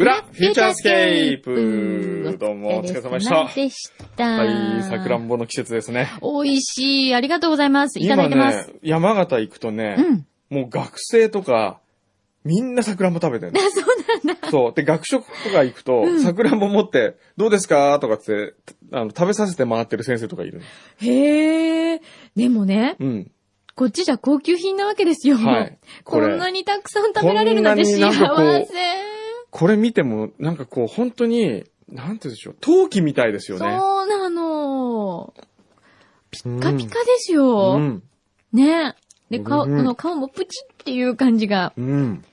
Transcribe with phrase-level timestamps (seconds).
[0.00, 3.50] 裏フューチャースケープどうもお疲れ様でした。
[3.54, 4.24] でした。
[4.24, 6.08] はい、さくらんぼの季節ですね。
[6.22, 7.14] 美味しい。
[7.14, 7.98] ありがとうございます。
[7.98, 8.70] いただいてます。
[8.70, 10.26] 今ね、山形行くとね、うん。
[10.48, 11.80] もう学生とか、
[12.44, 13.60] みんなさくらんぼ食べてるの。
[13.60, 14.50] そうなんだ。
[14.50, 14.72] そう。
[14.72, 17.98] で、学食とか行くと、さくらんぼ持って、どうですか？
[18.00, 18.54] とかって、
[18.92, 20.64] あの、食べさせて回ってる先生とかいるの。
[21.12, 22.00] へえ。
[22.36, 23.30] でもね、うん。
[23.74, 25.36] こっちじゃ高級品なわけですよ。
[25.36, 25.78] はい。
[26.04, 28.10] こ こんなれ、にたくさん食べられるなんて幸
[28.64, 29.09] せ。
[29.50, 33.76] これ見ても、なんかこう、本当に、なんて言うんでしょう、陶器みたいですよそうね。
[33.76, 35.34] なの。
[36.30, 37.74] ピうんッカピカですよ。
[37.76, 38.02] うん。
[38.52, 38.94] ね。
[39.30, 42.24] で、顔、うんこの顔もプチっていう感じが、うん。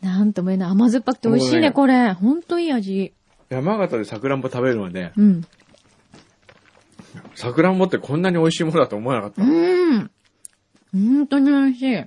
[0.00, 0.70] なんとも言えない。
[0.70, 2.12] 甘酸っぱくて美味しいね、ねこれ。
[2.12, 3.12] ほんといい味。
[3.48, 5.44] 山形でさくらんぼ食べるのはね、うん。
[7.34, 9.42] さくらんぼってこんなに美味しいものだと思わなかった。
[9.42, 10.10] うん。
[10.92, 12.04] 本当に美味しい。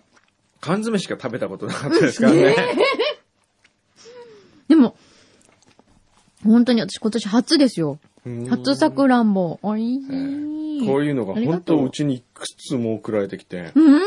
[0.61, 2.55] 缶詰しか食べたことなかったですからね。
[4.69, 4.95] でも、
[6.45, 7.99] 本当に私今年初ですよ。
[8.25, 9.59] うん初さくらんぼ。
[9.61, 10.83] おいしえい。
[10.83, 13.71] えこういうのが本当うちにいくつも送られてきて。
[13.75, 14.01] うん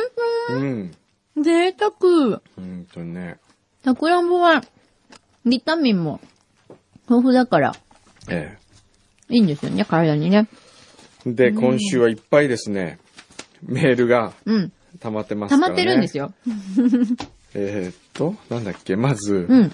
[0.51, 1.43] うん。
[1.43, 2.41] 贅沢。
[2.57, 3.39] 本当にね。
[3.85, 4.63] さくらんぼは、
[5.45, 6.21] ビタミンも
[7.09, 7.75] 豊富だから、
[8.29, 8.57] え
[9.29, 10.49] いいんですよね、体にね。
[11.27, 11.33] え。
[11.33, 12.99] で、今週はいっぱいですね、
[13.63, 14.73] メールがうん。
[15.01, 15.75] 溜まってます溜からね。
[15.75, 16.25] まってるんですよ。
[16.27, 16.33] よ。
[17.55, 19.73] えーっと、なんだっけ、まず、うん。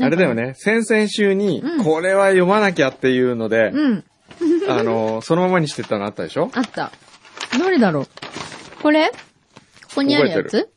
[0.00, 4.04] あれだよね、先々週にう、んこれは読まなきゃっていうので、うん。
[4.68, 6.50] あの、そのままにしてたのあったでしょ？
[6.54, 6.92] あった。
[7.58, 8.08] どれだろう？
[8.82, 9.08] これ？
[9.08, 9.14] こ
[9.96, 10.68] こにあるや覚えつ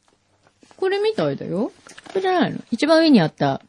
[0.78, 1.72] これみたいだよ。
[2.08, 2.60] これじゃないの？
[2.72, 3.62] 一番上にあった。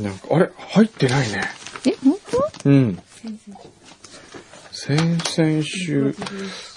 [0.00, 0.50] なんか、あれ？
[0.58, 1.42] 入ってないね。
[1.86, 2.18] え、本
[2.64, 2.68] 当？
[2.70, 2.98] うん。
[4.72, 6.14] 先々週、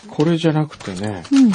[0.08, 1.52] これじゃなくてね、うん。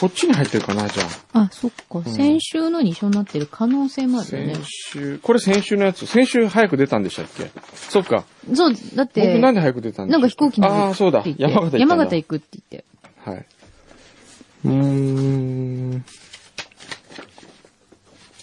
[0.00, 1.40] こっちに入ってるかな、じゃあ。
[1.40, 2.02] あ、そっか。
[2.08, 4.64] 先週のに一緒になってる可能性もあるよね先。
[4.64, 7.50] 週、これ先週のやつ、先週早く出たんでしたっけ？
[7.74, 8.24] そっか。
[8.54, 11.34] そう、だって、僕なんで早く出たんでなんか飛行機乗るああ、そうだって。
[11.34, 11.78] 言って山形行ったんだ。
[11.78, 13.30] 山形行くって言って。
[13.30, 13.46] はい。
[14.64, 14.72] うー
[15.96, 16.04] ん。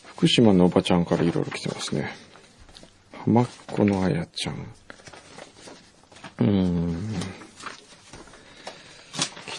[0.06, 2.16] 福島のおばちゃんからいろいろ来てますね。
[3.13, 4.56] 浜っ子のあやちゃん。
[6.39, 6.76] うーん。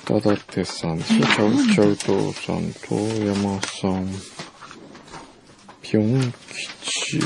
[0.08, 4.08] 北舘さん、チャウチャウトさん、遠山さん、
[5.82, 6.32] ぴょん
[6.80, 7.18] 吉、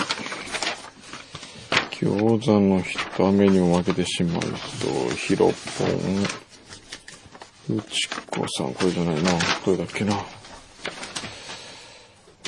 [1.92, 9.30] 餃子の一目にも負けてしまいそう、ひろぽん、うちこさん、これじゃないな。
[9.64, 10.20] どれだっけな。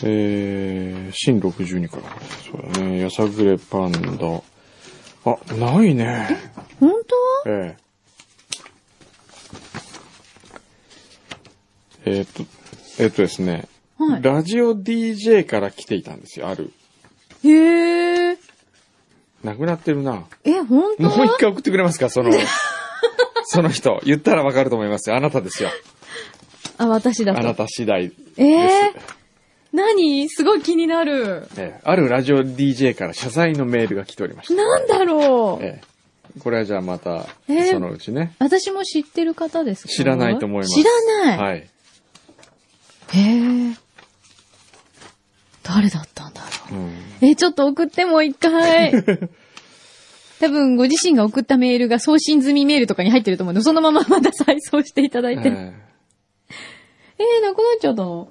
[0.03, 2.03] えー、新62から。
[2.51, 2.99] そうだね。
[2.99, 4.43] やさぐれパンダ。
[5.31, 6.27] あ、ないね。
[6.81, 6.91] 本
[7.45, 7.51] 当？
[7.51, 7.84] ええ
[12.05, 12.43] えーっと、
[13.03, 13.69] えーっとですね。
[13.99, 14.23] はい。
[14.23, 16.73] ラジオ DJ から来ていたんですよ、ある。
[17.45, 18.39] へえ。
[19.43, 20.25] なくなってるな。
[20.45, 21.03] え、本当？
[21.05, 22.33] もう一回送ってくれますか、その、
[23.45, 24.01] その人。
[24.05, 25.17] 言ったらわかると思いますよ。
[25.17, 25.71] あなたですよ。
[26.79, 27.65] あ、私だあなと。
[27.65, 28.21] た次第です。
[28.39, 28.93] ええ
[29.73, 30.29] 何？
[30.29, 31.47] すごい気になる。
[31.57, 34.55] ええあるラジオ DJ から謝罪のメールが来ておりました。
[34.55, 35.65] なんだろう。
[35.65, 35.95] ええ
[36.41, 38.35] これはじゃあまた、ええそのうちね。
[38.41, 39.89] 私も知ってる方ですか？
[39.89, 40.75] 知らないと思います。
[40.75, 40.91] 知ら
[41.27, 41.39] ない。
[41.39, 41.69] はい。
[43.15, 43.75] へえ。
[45.63, 46.91] 誰だったんだろうんう。
[47.23, 48.93] え、ちょっと送ってもう一回。
[50.41, 55.49] 多分ご自身が送ったメールが送信済みメールとかに入ってると思うので、そのまままた再送していただいて。
[55.49, 58.29] ええー、なくなっちゃったの？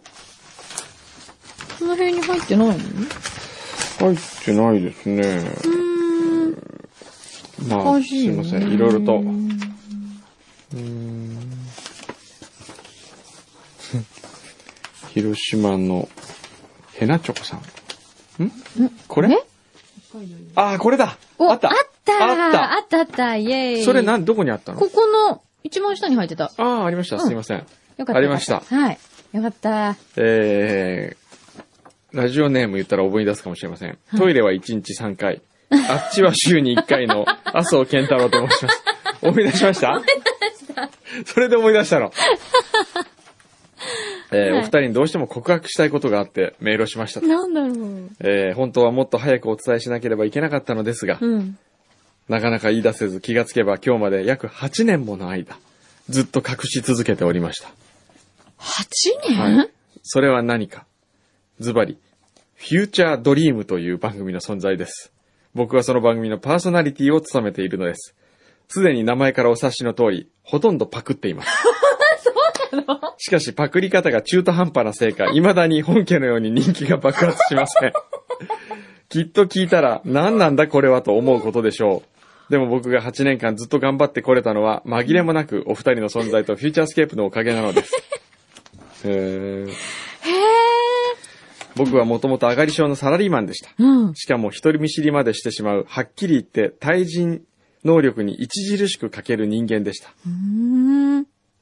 [1.79, 2.73] この辺に入ってないの？
[2.75, 5.21] うえ入ってないですね。
[5.21, 6.57] ーん。
[7.69, 8.71] まあ、すいません。
[8.71, 9.13] いろいろと。
[9.15, 11.39] ううんーん
[15.13, 16.09] 広島の
[16.93, 18.43] ヘナチョコさん。
[18.45, 18.51] ん？
[19.07, 19.29] これ？
[19.31, 19.43] え
[20.55, 21.75] ああ、これだお、あったあっ
[22.05, 24.79] たあったあったあったイェーイそれなん、どこにあったの？
[24.79, 26.51] ここの、一番下に入ってた。
[26.57, 27.19] ああ、ありました。
[27.19, 27.59] すいません。
[27.59, 27.63] よ
[27.97, 28.15] かった。
[28.15, 28.97] ありましたはい。
[29.33, 29.95] よかった。
[30.17, 33.97] えー、ラジオネーム言ったら思い出すかもしれません。
[34.17, 35.41] トイレは1日3回。
[35.71, 38.83] あっちは週に1回の 麻生健太郎と申します。
[39.21, 39.91] 思い出しました？
[39.91, 40.11] 思い出
[40.67, 40.89] した。
[41.25, 42.11] それで思い出したの。
[44.33, 47.27] えーはいお二人にどうしても告白したいことがあってメールをしましたと。
[47.27, 48.09] なんだろう。
[48.19, 51.57] えー本当はもっと早くお伝えしなければいけなかったのですが、うん。
[52.29, 55.57] なかなか言い出せず気がつけば今日まで約8年もの間、
[56.09, 57.69] ずっと隠し続けておりました。
[58.59, 58.85] 8
[59.29, 59.69] 年、はい。
[60.03, 60.85] それは何か。
[61.59, 61.97] ズバリ、
[62.55, 65.11] フューチャードリームという番組の存在です。
[65.53, 68.15] 僕はその番組のパーソナリティを務めているのです。
[68.69, 71.49] すでに名前からお察しの通り、ほとんどパクっています。
[73.17, 77.93] しかしパクリ方が中途半端なせいか、未だに本家のように人気が爆発しません。
[79.09, 82.03] きっと聞いたら、何なんだこれはと思うことでしょ
[82.49, 82.51] う。
[82.51, 87.95] でも僕が8年間ずっと頑張ってこれたのは、紛れもなくお二人の存在とフューチャースケープのおかげなのです。
[89.05, 89.73] へーへえ。
[91.75, 93.71] 僕はもともと上がり症のサラリーマンでした。
[93.77, 94.15] うん。
[94.15, 97.41] しかも一人見知りまでしてしまう、はっきり言って対人
[97.83, 100.13] 能力に著しく欠ける人間でした。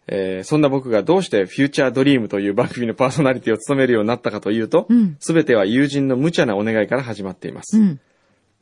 [0.07, 7.77] えーそんな僕がどうしてフューチャードリームという番組のパーソナリティを務めるようになったかというとうん、すべ、ては友人の無茶なお願いから始まっています。
[7.77, 8.00] うん。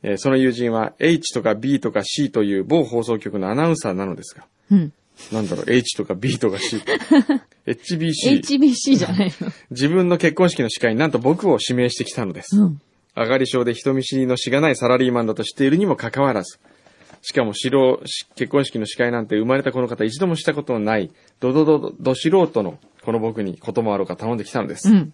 [0.02, 4.92] えーその友人は H とか B とか C という某放送局のアナウンサーなのですが、うん。
[5.32, 7.44] なんだろう、H とか B とか C とか。
[7.66, 8.40] HBC。
[8.42, 9.52] HBC じゃないの。
[9.70, 12.60] 自分の結婚式の司会になんと僕を指名してきたのです。
[12.60, 12.80] うん。
[13.16, 16.58] 上がり症で人見知りのしがないサラリーマンだと知っているにもかかわらず、
[17.22, 24.88] しかも素人し結婚式の司会なんて生まれたこの方一度もしたことのない、どどどど、ど素人のこの僕にこともあろうか頼んできたのです。
[24.88, 25.12] うん。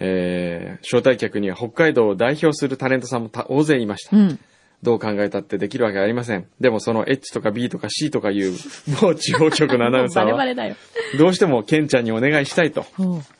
[0.00, 4.16] えー、招待客には北海道を代表するタレントさんもた大勢いました。
[4.16, 4.38] うん。
[4.82, 6.46] どう考えたってできるわけありません。
[6.60, 8.52] でもその H とか B とか C とかいう
[9.00, 10.76] 某地方局のアナウンサーは。
[11.18, 12.86] どうしてもケンちゃんにお願いしたいと。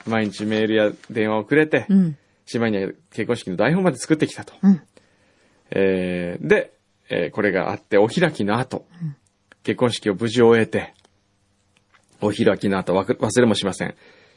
[0.06, 2.16] 毎日メールや電話をくれて、うん。
[2.44, 4.54] しまいには結婚式の台本まで作ってきたと。
[4.62, 4.82] うん。
[5.70, 6.72] えーで、
[7.10, 8.86] えーこれがあって、お開きの後、
[9.62, 10.94] 結婚式を無事終えて、
[12.20, 13.94] お開きの後、忘れもしません。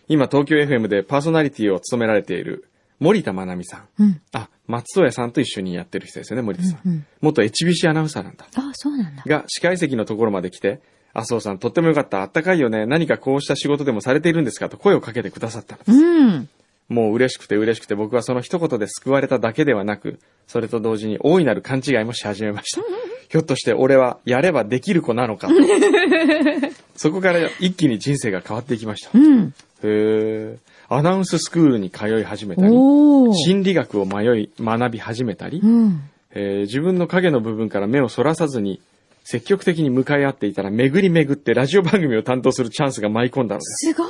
[0.08, 2.66] 今、東京 FM でパーソナリティを務められている
[3.00, 4.04] 森田まなみさん。
[4.04, 4.22] うん。
[4.34, 6.80] あ、松任谷さんと一緒にやってる人ですよね、森田さん。
[6.86, 8.46] うんうん元 HBC アナウンサーなんだ。
[8.56, 9.24] あ、そうなんだ。
[9.26, 10.82] が、司会席のところまで来て、
[11.14, 12.22] 麻生さん、とってもよかった。
[12.22, 12.86] あったかいよね。
[12.86, 14.70] 何かこうした仕事でもされているんですか？
[14.70, 15.98] と声をかけてくださったのです。
[15.98, 16.50] うん。
[16.92, 22.82] もう嬉しくて嬉しくて僕はその一言で救われただけではなく、それと同時に大いなる勘違いもし始めました。
[23.30, 25.54] ひょっとして俺はやればできる子なのかと。
[26.98, 29.18] そこから一気に人生が変わっていきました。
[29.18, 29.54] へうん。
[29.84, 30.58] ー
[30.90, 32.74] アナウンススクールに通い始めたり。
[32.74, 36.02] 心理学を迷い学び始めたりう、ん。
[36.34, 38.82] えー自分の影の部分から目をそらさずに
[39.24, 43.94] 積極的に向かい合っていたら巡り巡ってラジオ番組を担当するチャンスが舞い込んだのです。
[43.94, 44.04] すご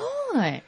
[0.43, 0.63] い。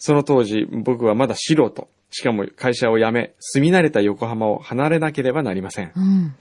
[0.00, 1.88] その当時、僕はまだ素人。
[2.10, 5.92] しかも会社を辞め、住み慣れた横浜を離れなければなりません。
[5.94, 6.34] うん。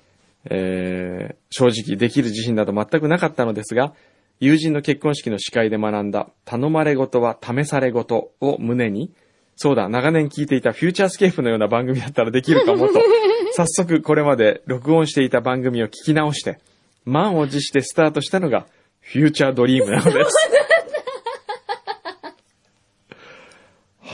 [0.46, 3.94] えー正直できる自信など全くなかったのですが、
[4.40, 9.12] 友人の結婚式の司会で学んだ、頼まれ事は試され事を胸に、
[9.56, 12.94] そうだ、長年聞いていたフューチャースケープのような番組だったらできるかもと、
[13.52, 16.60] 早速これまで録音していた番組を聞き直して、
[17.04, 18.68] 満を持してスタートしたのが、
[19.02, 20.50] フューチャードリームなのです。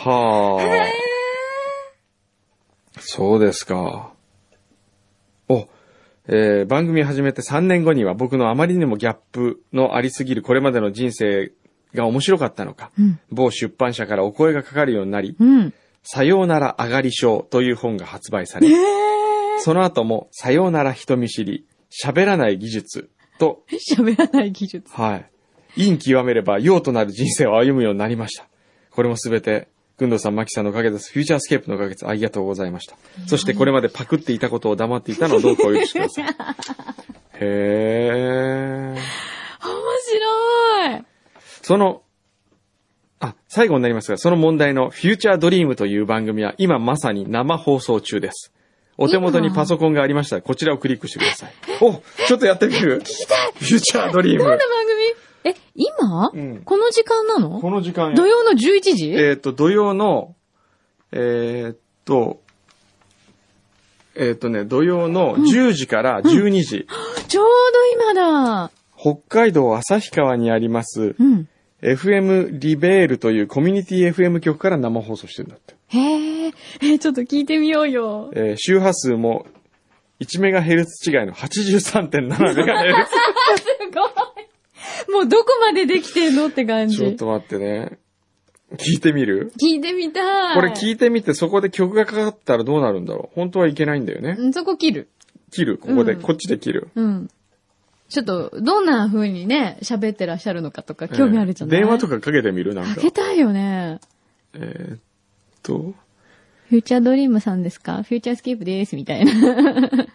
[0.07, 0.65] はあ。
[2.99, 4.13] そうですか。
[5.49, 5.67] お、
[6.27, 11.51] えー番組始めて3年後には僕のあまりにもギャップのありすぎるこれまでの人生
[11.95, 15.73] が面白かったのか、うん某出版社からお声がかかるようになり、うん。
[16.03, 18.67] さようなら上がり症という本が発売され、
[19.57, 23.09] その後もさようなら人見知り、喋らない技術
[23.39, 24.93] と、喋らない技術。
[24.93, 25.25] はい。
[25.77, 28.45] 陰極めれば用となる人生を歩むようになりました。
[28.91, 31.11] これもすべて、くんどうさん、まきさんのおかげです。
[31.13, 32.07] フューチャースケープのおかげです。
[32.07, 32.97] ありがとうございました。
[33.27, 36.25] そしてこれまでパクっていたことを黙っていたのをどうかお許しください。
[37.39, 38.93] へー。
[38.93, 41.03] 面白い。
[41.61, 42.01] その、
[43.21, 48.51] あ、最後になりますが、その問題のフューチャードリームという番組は今まさに生放送中です。
[48.97, 51.53] お手元にパソコンがありましたら、こちらをクリックしてください。
[51.81, 54.39] おちょっとやってみる聞きたいフューチャードリーム。
[54.39, 54.94] どんな番組
[55.45, 57.61] え、今、うんこの時間なの？
[57.61, 59.11] この時間土曜の11時？
[59.11, 60.35] えっ、と、土曜の、
[61.11, 62.41] えっ、と、
[64.15, 66.87] えっ、とね、土曜の10時から12時、
[67.27, 68.71] ちょうど今だ。
[68.97, 71.47] 北海道旭川にあります、うん。
[71.81, 75.75] FM リベールというコミュニティ FM 局から生放送してるんだって。
[75.89, 78.31] へえ、え、ちょっと聞いてみようよ。
[78.33, 79.45] えー周波数も
[80.21, 82.29] 1メガヘルツ違いの83.7メ
[82.65, 83.11] ガヘル す
[83.93, 84.34] ごい。
[85.11, 86.93] もうどこまでできてんのって感ツ。
[86.95, 86.97] じ。
[86.99, 87.99] ちょっと待ってね。
[88.77, 89.51] 聞いてみる？
[89.61, 90.55] 聞いてみたい。
[90.55, 93.35] これ聞いてみてそこで曲がかかったらどうなるんだろう？
[93.35, 94.35] 本当はいけないんだよね。
[94.37, 95.07] うんそこ切る。
[95.51, 95.77] 切る？
[95.77, 96.89] ここで、うんこっちで切る？
[96.95, 97.29] うん。
[98.09, 102.75] ちょっと、どんな風にね、喋ってらっしゃるのかとか興味あるじゃない、えー電話とかかけてみる？
[102.75, 102.95] なんか。
[102.95, 103.99] かけたいよね。
[104.53, 104.99] えーっ
[105.63, 105.93] と、
[106.69, 108.03] フューチャードリームさんですか？
[108.03, 109.31] フューチャースケープです、みたいな。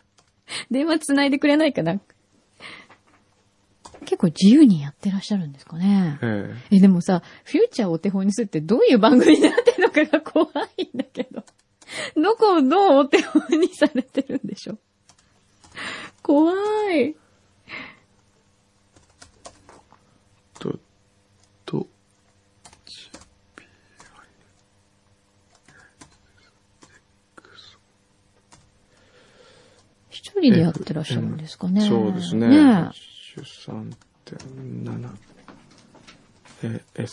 [0.70, 2.00] 電話繋いでくれないかな？
[4.04, 6.18] 結構自由にやってらっしゃるんですかね。
[6.22, 11.44] ええ、でもさ、フューチャーをお手本にするってどういう番組になってるのかが怖いんだけど。
[12.16, 14.78] どこをどうお手本にされてるんでしょう
[16.22, 16.52] 怖
[16.92, 17.16] い。
[20.58, 20.78] と、
[21.64, 21.88] と、
[30.10, 31.80] 一人でやってらっしゃるんですかね。
[31.80, 32.48] そうですね。
[32.48, 32.90] ね
[33.36, 35.10] 13.7。
[36.62, 37.06] え、SX。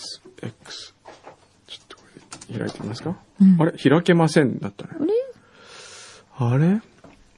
[1.68, 2.04] ちょっとこ
[2.52, 3.72] れ、開いてみますか、うんあれ？
[3.78, 4.92] 開けませんだったね。
[6.38, 6.66] あれ？
[6.70, 6.82] あれ？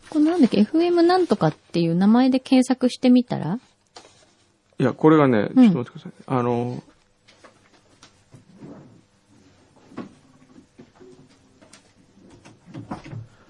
[0.09, 3.59] このなんだっけ ?FM なんとかっていう名前で検索してみたら？
[4.79, 6.13] いや、これがね、ちうんょっと待ってください。
[6.27, 6.81] あの、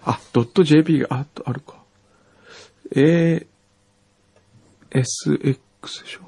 [0.04, 1.76] あ、ドット .jp がああるか。
[2.96, 3.46] A、
[4.92, 5.60] SX
[6.04, 6.22] でしょ？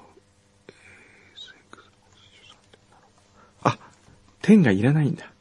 [3.64, 3.78] あ、
[4.42, 5.32] 点がいらないんだ。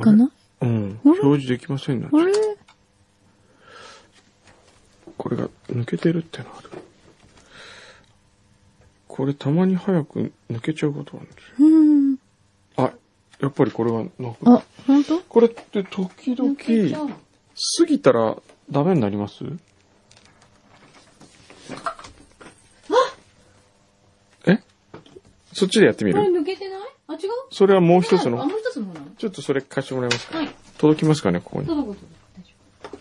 [0.00, 0.98] かなうん。
[1.04, 2.08] 表示できませんな。
[2.12, 2.32] あれ？
[5.16, 6.70] これが抜けてるってのある。
[9.06, 11.68] これたまに早く抜けちゃうことあるんですよ。
[11.68, 11.70] う
[12.12, 12.16] ん。
[12.76, 12.92] あ、
[13.38, 15.20] やっぱりこれはなくあ、本当？
[15.20, 16.56] これって時々、
[17.78, 18.36] 過ぎたら
[18.70, 19.44] ダメになります？
[24.46, 24.58] え？
[25.52, 26.80] そっちでやってみこれる抜けてない？
[27.06, 27.20] あ、違う？
[27.50, 28.48] それはもう一つあ、のもう。
[28.58, 29.06] 一つの方なの？
[29.16, 30.38] ちょっとそれ貸してもらえますか？
[30.38, 30.48] はい。
[30.78, 31.66] 届きますかね、ここに。
[31.66, 32.24] 届く届く。
[32.36, 32.50] 大丈
[32.92, 32.98] 夫。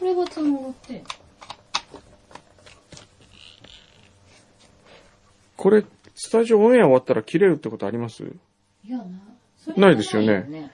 [0.00, 1.04] これが繋がって。
[5.56, 5.84] これ、
[6.14, 8.24] スタジオオンエア終わったら切れるってことあります？
[8.24, 9.04] いやな。
[9.76, 10.72] ないですよね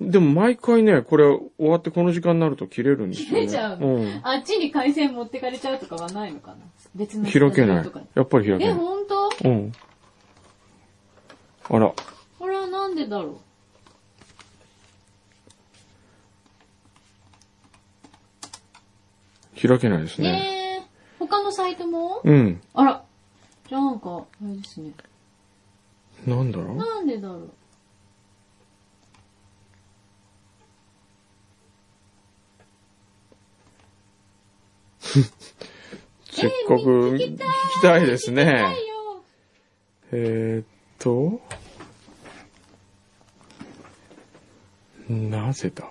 [0.00, 3.34] でも毎回ね、これ終わってこの時間になると切れるんですよね。
[3.42, 4.20] 切れちゃううん。
[4.24, 6.56] あっちに回線持ってかれちゃうとかはないのかな？
[6.94, 7.90] 別の開けない。
[8.14, 8.76] やっぱり開けえ、ない。
[8.76, 9.72] ほんとうん。
[11.70, 11.94] あら、
[12.38, 13.40] これはなんでだろ
[19.56, 20.32] 開けないですうね。
[20.32, 20.82] ねえ。
[21.20, 22.20] 他のサイトも？
[22.24, 22.60] うん。
[22.74, 23.04] あら。
[23.68, 24.90] じゃあなんか、あれですね。
[26.26, 26.76] なんだろう？
[26.76, 27.50] なんでだろう？
[36.30, 37.38] せっかく聞き
[37.82, 38.74] たいですね。
[40.10, 40.66] えーっ
[40.98, 41.40] と、
[45.08, 45.88] なぜだ？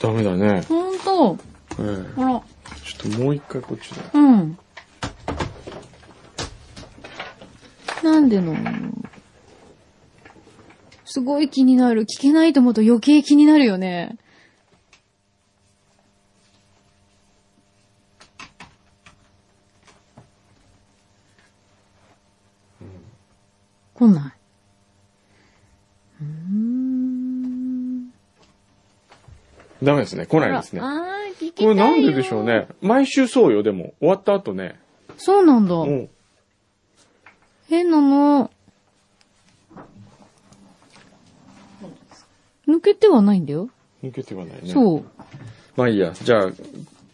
[0.00, 0.62] ダメだね。
[0.62, 1.38] ほんと。
[1.78, 2.42] ええあら。
[2.84, 4.00] ちょっともう一回こっちで。
[4.14, 4.58] うん。
[8.02, 8.56] なんでの？
[11.04, 12.02] すごい気になる。
[12.02, 14.16] 聞けないと思うと余計気になるよね。
[23.94, 24.32] 来ない。
[26.22, 28.12] うーん。
[29.82, 30.26] ダメですね。
[30.26, 30.84] 来ないですねあ。
[30.84, 32.44] らあー、聞きたいよこれなんででしょう。
[32.44, 32.68] ね。
[32.82, 33.94] 毎週そうよ、でも。
[34.00, 34.78] 終わった後ね。
[35.16, 35.74] そうなんだ。
[35.74, 36.08] うん。
[37.68, 38.50] 変なの。
[42.68, 43.68] 抜けてはないんだよ。
[44.02, 44.72] 抜けてはないね。
[44.72, 45.04] そう。
[45.76, 46.12] まあいいや。
[46.12, 46.50] じゃあ、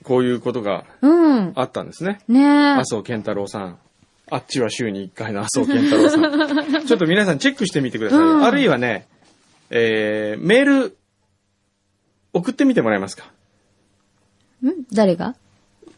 [0.05, 1.53] こういうことがうん。
[1.55, 2.21] あったんですね。
[2.29, 2.73] ねえ。
[2.75, 3.79] 麻生健太郎さん。
[4.29, 6.87] あっちは週に1回の麻生健太郎さん。
[6.87, 8.19] ちょっと皆さんチェックしてみてください。
[8.21, 9.07] うんあるいはね、
[9.71, 10.97] えー、メール、
[12.37, 13.25] 送ってみてもらえますか？
[14.63, 14.85] ん？
[14.93, 15.35] 誰が？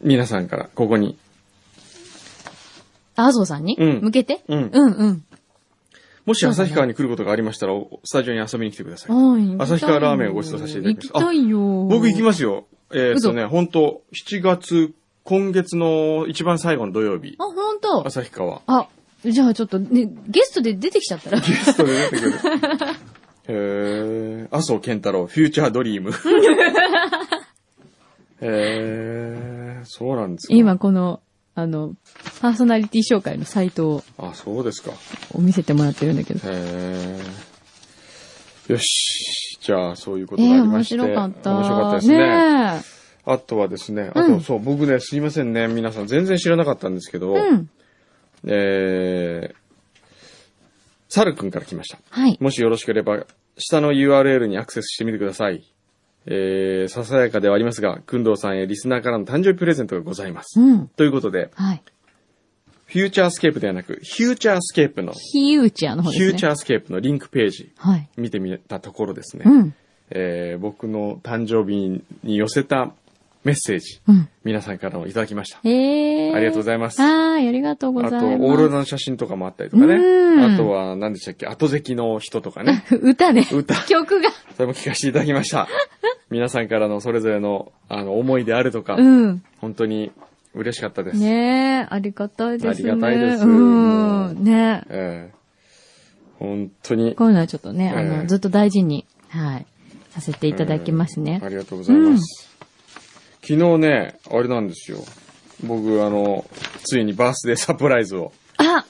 [0.01, 1.17] 皆さんから、ここに。
[3.15, 3.75] あ、麻生さんに？
[3.77, 4.41] うん向けて？
[4.47, 5.23] うんうんうん。
[6.25, 9.15] もし旭川に来ることがありましたら、おスタジオに遊びに来てください。
[9.15, 9.55] はい。
[9.59, 11.59] 旭川ラーメンをご馳走させていただきます行きたいよ。
[11.85, 12.67] 僕行きますよ。
[12.91, 14.93] えーっとね、嘘本当7月、
[15.23, 18.61] 今月の一番最後の土曜日あ、、ほんと旭川。
[18.67, 18.87] あ、
[19.25, 21.39] じゃあちょっとね、ゲストで出てきちゃったら。
[21.39, 22.39] ゲストで出てくる。
[23.51, 26.11] へー、麻生健太郎、フューチャードリーム。
[28.41, 30.53] へー、そうなんですか。
[30.53, 31.19] 今この、
[31.55, 31.95] あの、
[32.41, 34.91] パーソナリティ紹介のサイトをあ、そうですか。
[35.37, 36.39] 見せてもらってるんだけど。
[36.47, 38.73] へー。
[38.73, 39.57] よし。
[39.59, 40.95] じゃあ、そういうことえー、面がありまして。
[40.95, 41.51] 白かった。
[41.51, 42.17] 面白かったですね。
[42.17, 42.81] ね
[43.25, 47.41] あとはですね、あと、うんそう、僕ね、すいませんね、皆さん全然知らなかったんですけど、え。
[47.41, 47.69] うん。
[48.45, 49.58] えー、
[51.09, 51.99] サルくんから来ました。
[52.09, 52.37] はい。
[52.39, 53.25] もしよろしければ、
[53.57, 55.63] 下の URL にアクセスしてみてください。
[56.25, 60.59] えー、ささやかではありますが、くんどうさんへリスナーからの誕生日プレゼントがございます。
[60.59, 60.87] うん。
[60.89, 61.81] ということで、はい。
[62.85, 66.27] フューチャースケープではなく、フューチャースケープの、ヒューチャーの方ですね。
[66.27, 68.09] フューチャースケープのリンクページはい。
[68.17, 69.75] 見てみたところですね、うん。
[70.11, 72.93] えー僕の誕生日に寄せた
[73.49, 74.29] メッセージ、うん。
[74.43, 75.59] 皆さんからもいただきました。
[75.63, 76.35] えー。
[76.35, 78.51] ありがとうございますはい、ありがとうごあと、ざいます。
[78.51, 79.95] オーロラの写真とかもあったりとかね。
[79.95, 82.85] うんあとは、何でしたっけ、後席の人とかね。
[83.01, 83.47] 歌ね。
[83.51, 84.29] 歌曲が。
[84.55, 85.67] それも聞かせていただきました。
[86.29, 89.41] 皆さんからのそれぞれの、あの、思いであるとか、うん。
[89.57, 90.11] 本当に
[90.53, 91.17] 嬉しかったです。
[91.17, 92.91] ねえ、ありがたいですね。
[92.91, 94.43] ありがたいですうん。
[94.43, 94.91] ねえ。
[94.91, 95.39] ええ
[96.37, 97.15] 本当に。
[97.15, 99.65] こういうのはちょっとね、あええの、ずっと大事に、はい、
[100.11, 101.49] させていただきますねええあ。
[101.49, 102.48] りがとうございます。
[103.41, 104.99] 昨日ね、あれなんですよ。
[105.63, 106.45] 僕、あの、
[106.83, 108.85] ついにバースデーサプライズをあ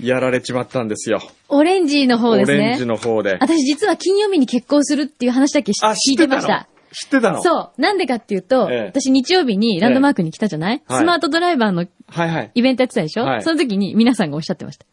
[0.00, 1.20] やられちまったんですよ。
[1.48, 2.58] オレンジの方ですね。
[2.58, 3.38] オレンジの方で。
[3.40, 5.72] 私実は金曜日に結婚するっていう話だけ？
[5.72, 6.68] しあ、聞いてました。
[6.92, 7.42] 知ってたの？
[7.42, 7.80] そう。
[7.80, 12.50] なんでかっていうと、ええ私日曜日にランドマークに来たじゃない、はいスマートドライバーのはいはい。
[12.54, 14.84] イベントやってたでしょ、はいその時に皆さんがおっしゃってました。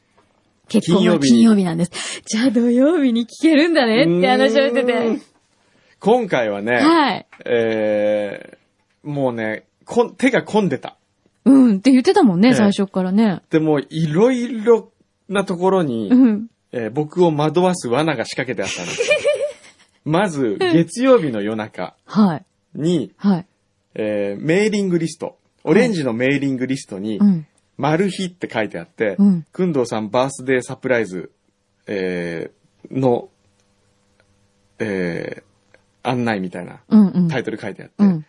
[0.69, 2.21] 結婚は金曜日に金曜日なんです。
[2.25, 5.25] じゃあ土曜日に聞けるんだねって話をしてうーんて。
[5.99, 7.27] 今回はね、はい。
[7.45, 8.57] えー、
[9.03, 10.95] もうね、こん手が込んでた。
[11.45, 13.41] うんって言ってたもんね、ええ最初からね。
[13.49, 14.91] でも、いろいろ
[15.27, 16.47] なところに、うん。
[16.71, 19.17] えー僕を惑わす罠が仕掛けてあったんですよ。
[20.05, 22.45] まず、月曜日の夜中はい。
[22.75, 23.45] に、はい。
[23.95, 27.45] えーメーリングリスト、オレンジのメーリングリストにう、ん。
[27.77, 31.31] マル秘って書いてあって、うんくんどうさんバースデーサプライズ、
[31.87, 33.29] えーの、
[34.79, 35.43] えー
[36.05, 37.27] 案内みたいなうんうん。
[37.29, 38.25] タイトル書いてあって、うん。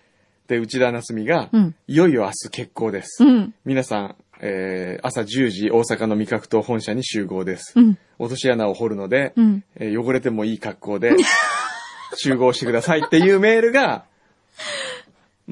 [0.48, 1.74] で、内田なすみが、うん。
[1.86, 3.24] いよいよ明日決行です。
[3.24, 3.54] うん。
[3.64, 7.72] 皆さん、えー朝10時大阪の味覚島本社に集合です。
[7.76, 7.98] うん。
[8.18, 9.64] 落とし穴を掘るので、うん。
[9.76, 11.12] えー汚れてもいい格好で
[12.16, 14.04] 集合してくださいっていうメールが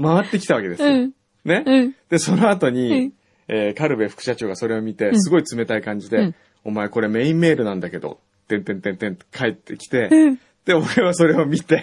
[0.00, 0.88] 回ってきたわけですよ。
[0.90, 1.12] うん。
[1.44, 1.96] ね、うん。
[2.10, 3.12] で、その後に、うん
[3.48, 6.34] えーカルベ副社長がそれを見て、んすごい冷たい感じで、うん
[6.64, 11.82] お前これメインメールなんだけど、てんてんてんてんって帰ってきて、うんで、俺はそれを見て、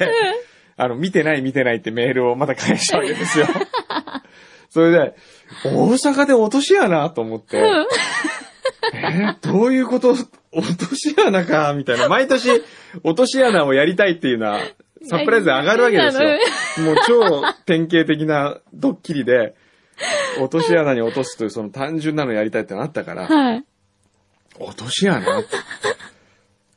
[0.81, 3.48] あの、見てない見てないってメールをまた返したわけですよ。
[4.70, 5.15] それで、
[5.65, 7.57] 大阪で落とし穴と思って、
[8.94, 8.94] え？
[8.94, 10.15] ーどういうこと？
[10.53, 11.74] 落とし穴か？
[11.74, 12.07] みたいな。
[12.07, 12.63] 毎年、
[13.03, 14.59] 落とし穴をやりたいっていうのは、
[15.03, 16.85] サプライズで上がるわけですよ。
[16.85, 19.55] もう超典型的なドッキリで、
[20.39, 23.65] 落とし穴に落とすというその単純なのやりたいってのあったから、はい。
[24.59, 25.20] 落とし穴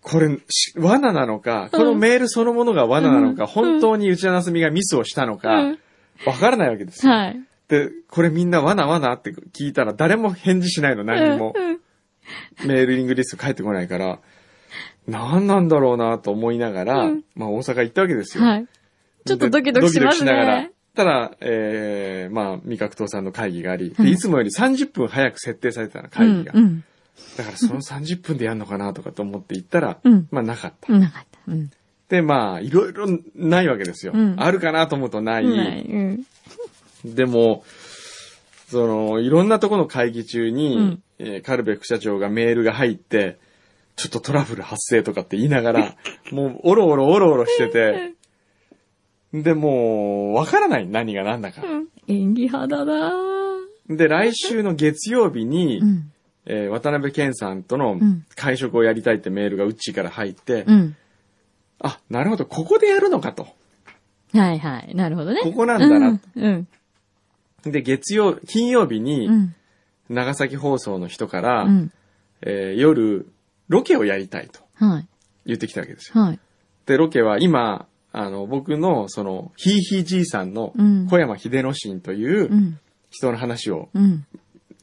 [0.03, 5.79] これ、し罠なのか、このメールそのものが罠なのか、本当に内田なすみがミスをしたのかうん、
[6.27, 7.13] わからないわけですよ。
[7.13, 7.41] はい。
[7.69, 11.55] で、これみんな罠罠って聞いたら誰も返事しないの、何にも。
[11.57, 11.73] うん
[12.65, 14.21] メールリングリスト返ってこないから、
[15.07, 18.45] 何なんだろうなと思いながら、うんまあ大阪行ったわけですよ。
[18.45, 18.67] はい。
[19.25, 20.73] ちょっとドキドキしますでドキドキしながらね。。
[20.95, 26.53] ただ、えー、まあ、味覚党さんの会議があり、いつもより30分早く設定されてたの、会議が。
[26.55, 26.85] うん。
[27.17, 30.93] うんだからその30分でやるのかなとかと思って行ったら、うんまあなかった。
[30.93, 31.01] うん。
[31.01, 31.39] なかった。
[31.51, 31.71] うん。
[32.09, 34.13] で、まあ、いろいろないわけですよ。
[34.15, 35.47] うんあるかなと思うとない。
[35.47, 35.83] ない。
[35.83, 37.15] うん。
[37.15, 37.65] でも、
[38.69, 43.39] その、いろんなところの会議中に、うんえーカルベ副社長がメールが入って、
[43.97, 45.97] ちょっとトラブル発生とかって言いながら、
[46.33, 48.15] もう、おろおろおろおろしてて、
[49.33, 50.87] で、もう、わからない。
[50.87, 51.63] 何が何だか。
[52.09, 53.13] 演技派だな
[53.89, 56.12] で、来週の月曜日に、うん。
[56.47, 60.97] えー渡辺健さんとのん会食をやりたいってメールがうっちーから入って、うん。
[61.81, 63.47] あ、なるほど、ここでやるのかと。
[64.33, 64.95] はいはい。
[64.95, 65.41] なるほどね。
[65.43, 66.69] ここなんだなうん。
[67.65, 69.55] で、月曜、金曜日にう、ん。
[70.09, 71.93] 長崎放送の人から、うん。
[72.43, 73.27] えー夜、
[73.69, 75.07] ロケをやりたいとはい。
[75.47, 76.21] 言ってきたわけですよ。
[76.23, 76.41] はい。
[76.87, 82.79] で、ロケは今、あの、僕の、その、ひいひいじいさんのうん、小山秀之進といううん。
[83.11, 83.91] 人の話を、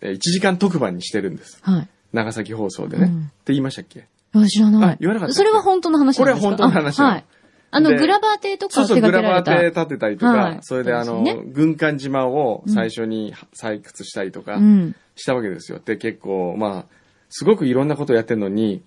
[0.02, 1.60] 1時間特番にしてるんです。
[1.62, 1.88] はい。
[2.14, 3.06] 長崎放送でね。
[3.06, 4.08] うんって言いましたっけ？
[4.34, 4.94] あ、知らない。
[4.94, 6.24] あ言わなかったそれは本当の話ですか？
[6.24, 7.26] これは本当の話はい。
[7.72, 9.44] あの、でグラバー邸とかそうそう、グラバ。
[9.44, 14.96] ーで建てたりとか、はいそれであの、そうですよ軍艦島を最初に採掘したりとかうん。
[15.16, 15.80] したわけですよ。
[15.84, 16.96] で、結構、まあ、
[17.30, 18.82] すごくいろんなことをやってるのに、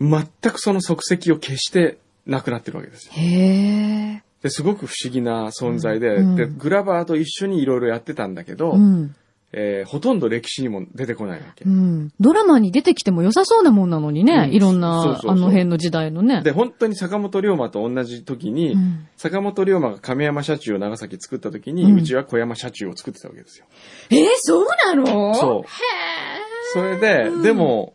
[0.00, 3.12] 全くその足跡を消してなくなってるわけですよ。
[3.16, 4.22] へえ。
[4.42, 9.14] で、すごく不思議な存在で、うんで、グラバーと一緒にいろいろやってたんだけど、うん。
[9.56, 11.68] えーほとんど歴史にも出てこないわけう。
[11.68, 12.12] ん。
[12.18, 14.46] ドラマに出てきても良さそうなもんなのにね。
[14.48, 16.42] うんいろんな、そうそうそうあの辺の時代のね。
[16.42, 23.66] で、本当に坂本龍馬と同じ時に、うん坂本龍馬が亀山車中を長崎作った時に、ううんちは小山車中を作ってたわけですよ。
[24.10, 25.34] えー、そうなの？
[25.34, 25.70] そう。
[26.74, 27.94] それで、うんでも、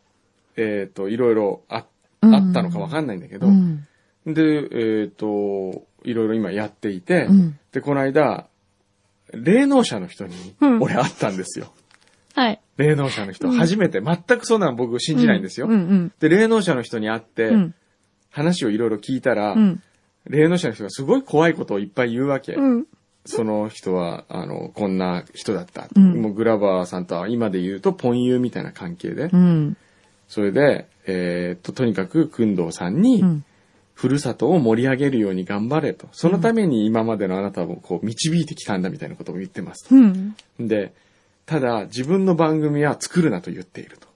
[0.55, 1.85] えっ、と、いろいろあ
[2.21, 3.85] うんあったのかわかんないんだけど、うん。
[4.25, 8.47] で、えっ、と、いろいろ今やっていて、うんで、この間、
[9.33, 11.71] 霊能者の人にうん、俺会ったんですよ。
[12.35, 12.61] はい。
[12.77, 13.49] 霊能者の人。
[13.49, 14.01] うん初めて。
[14.01, 15.67] 全くそんなの僕信じないんですよ。
[15.67, 16.13] うんうん。
[16.19, 17.75] で、霊能者の人に会って、うん。
[18.29, 19.83] 話をいろいろ聞いたら、うん。
[20.25, 22.53] 霊能者の人がすごい怖いことをいっぱい言うわけ。
[22.53, 22.85] うん。
[23.25, 25.87] その人は、あの、こんな人だった。
[25.93, 29.29] うんもうグラバーさんとは今で言うとポンユーみたいな関係で。
[29.31, 29.77] うん。
[30.27, 33.45] それで、えーっと、とにかく、くんどうさんにう、ん。
[33.99, 36.07] ふるさとを盛り上げるように頑張れと。
[36.13, 39.95] そのために今までのあなたをこう導いてきたんだみたいなことを言ってますと。
[39.95, 40.35] うん。
[40.57, 40.93] で、
[41.45, 44.07] ただ自分の番組は作るなと言っていると。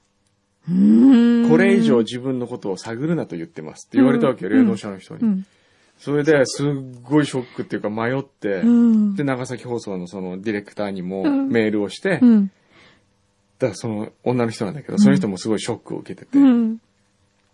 [0.70, 1.50] うん。
[1.50, 5.20] これ以上自分のことを探るなと言ってますって言われたわけよ、うん霊能者の人に。
[5.22, 5.46] うん。
[6.00, 6.70] それですっ
[7.04, 9.16] ごいショックっていうか迷って、うん。
[9.16, 12.52] で、長崎放送のそのディレクターにもうんメールをして、うん。
[13.60, 16.38] だからその女の人なんだけど、その人もすごいショックを受けてて、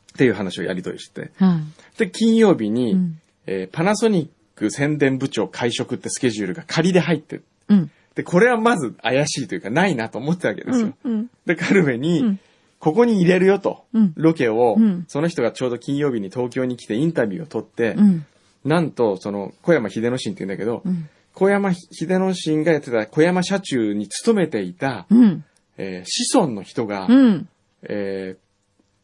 [0.10, 0.18] っうん。
[0.18, 1.32] ていう話をやり取りして。
[1.38, 1.60] は
[1.98, 2.70] で、金曜日い。
[2.70, 3.22] に、うん。
[3.48, 7.44] えーパナソニック宣伝部長会食ってスケジュールが仮で入ってる。
[7.70, 7.92] うん。
[8.16, 10.94] で、これはまず怪しいというかないなと思ってたわけですよ。
[11.06, 11.30] うん。
[11.46, 12.40] で、カルメに、うん
[12.80, 18.26] ここに入れるよと、うんロケを、うんその人がちょうど金曜日に東京に来てインタビューを取って、うん。
[18.64, 21.10] なんと、その、小山秀之進って言うんだけど、うん。
[21.34, 25.44] 小山秀之進がやってた小山社中に勤めていた、うん。
[25.78, 27.50] えー子孫の人が、うん。
[27.84, 28.49] えー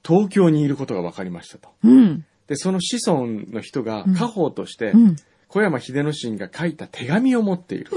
[0.06, 1.70] 東京にいることが分かりましたと。
[1.84, 2.26] うん。
[2.48, 5.16] で、その子孫の人がうん家宝として、うん。
[5.48, 7.92] 小山秀之進が書いた手紙を持っている。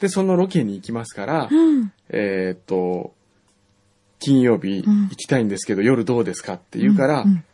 [0.00, 1.92] で、そのロケに行きますから、うん。
[2.10, 3.14] えーっと、
[4.20, 7.44] 金曜日うん行きたいんですけど、夜どうですかって言うから、うん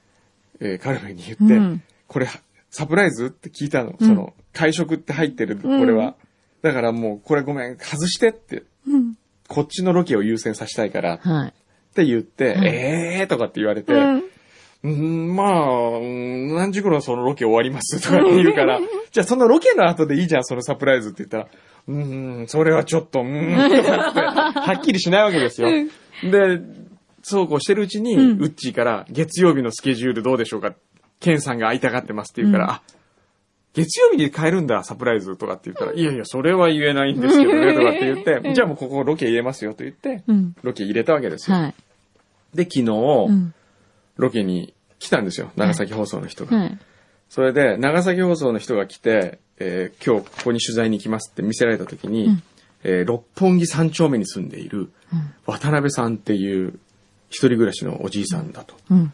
[0.60, 2.28] えーカルメに言って、うんこれ、
[2.70, 3.94] サプライズって聞いたの。
[3.98, 6.14] うんその、会食って入ってる、これは。
[6.62, 9.14] だからもう、これごめん、外してって、うん。
[9.48, 11.20] こっちのロケを優先させたいから
[12.02, 12.04] っはい。
[12.04, 13.92] て言って、うんえーとかって言われて、
[14.82, 15.34] うん。
[15.34, 18.80] まあ、うん何時頃そのロケ終わりますとかって言うから、
[19.10, 21.46] じゃあそのロケの後でいいじゃん、そのサプライズって言ったら、
[21.88, 25.68] うーん、それはちょっと、うーん、とかって、はっきりしないわけですよ。
[25.70, 26.60] で、
[27.22, 30.74] そうこうしてるうちに、うんウッチーから、月曜日のスケジュールどうでしょうか
[31.20, 32.82] ケンさんが会いたがってますって言うから、うんあ、
[33.74, 40.54] 月曜日に変えるんだ、サプライズとかって言ったら、いやいや、それは言えないんですけどね、とかって言って、じゃあもうここロケ入れますよと言って、うん。
[40.62, 41.56] ロケ入れたわけですよ。
[41.56, 41.74] はい。
[42.54, 43.54] で、昨日、うん。
[44.16, 45.50] ロケに来たんですよ。
[45.56, 46.56] 長崎放送の人が。
[46.56, 46.78] はい。
[47.28, 52.42] それで、長崎放送の人が来て、えー今日ここに取材に行きますって見せられた時に、うん
[52.84, 55.34] えー六本木三丁目に住んでいるうん。
[55.46, 56.78] 渡辺さんっていう
[57.28, 58.76] 一人暮らしのおじいさんだと。
[58.90, 59.12] うん。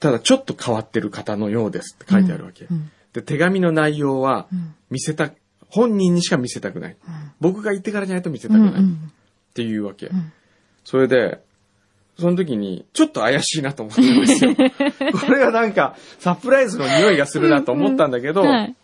[0.00, 2.66] ただちょっと変わってる方のようですって書いてあるわけ。
[2.70, 2.90] うん。
[3.16, 5.30] で、手紙の内容はうん見せた、
[5.68, 6.96] 本人にしか見せたくない。
[7.40, 8.70] 僕が言ってからじゃないと見せたうん。
[8.70, 8.82] くない。
[8.82, 8.86] っ
[9.54, 10.06] ていうわけ。
[10.06, 10.32] ん
[10.84, 11.40] それで、
[12.18, 14.54] その時に、ちょっと怪しいなと思ったんですよ。
[15.20, 18.76] これがなんか、サプライズの匂いがするなと思ったんだけど、はい。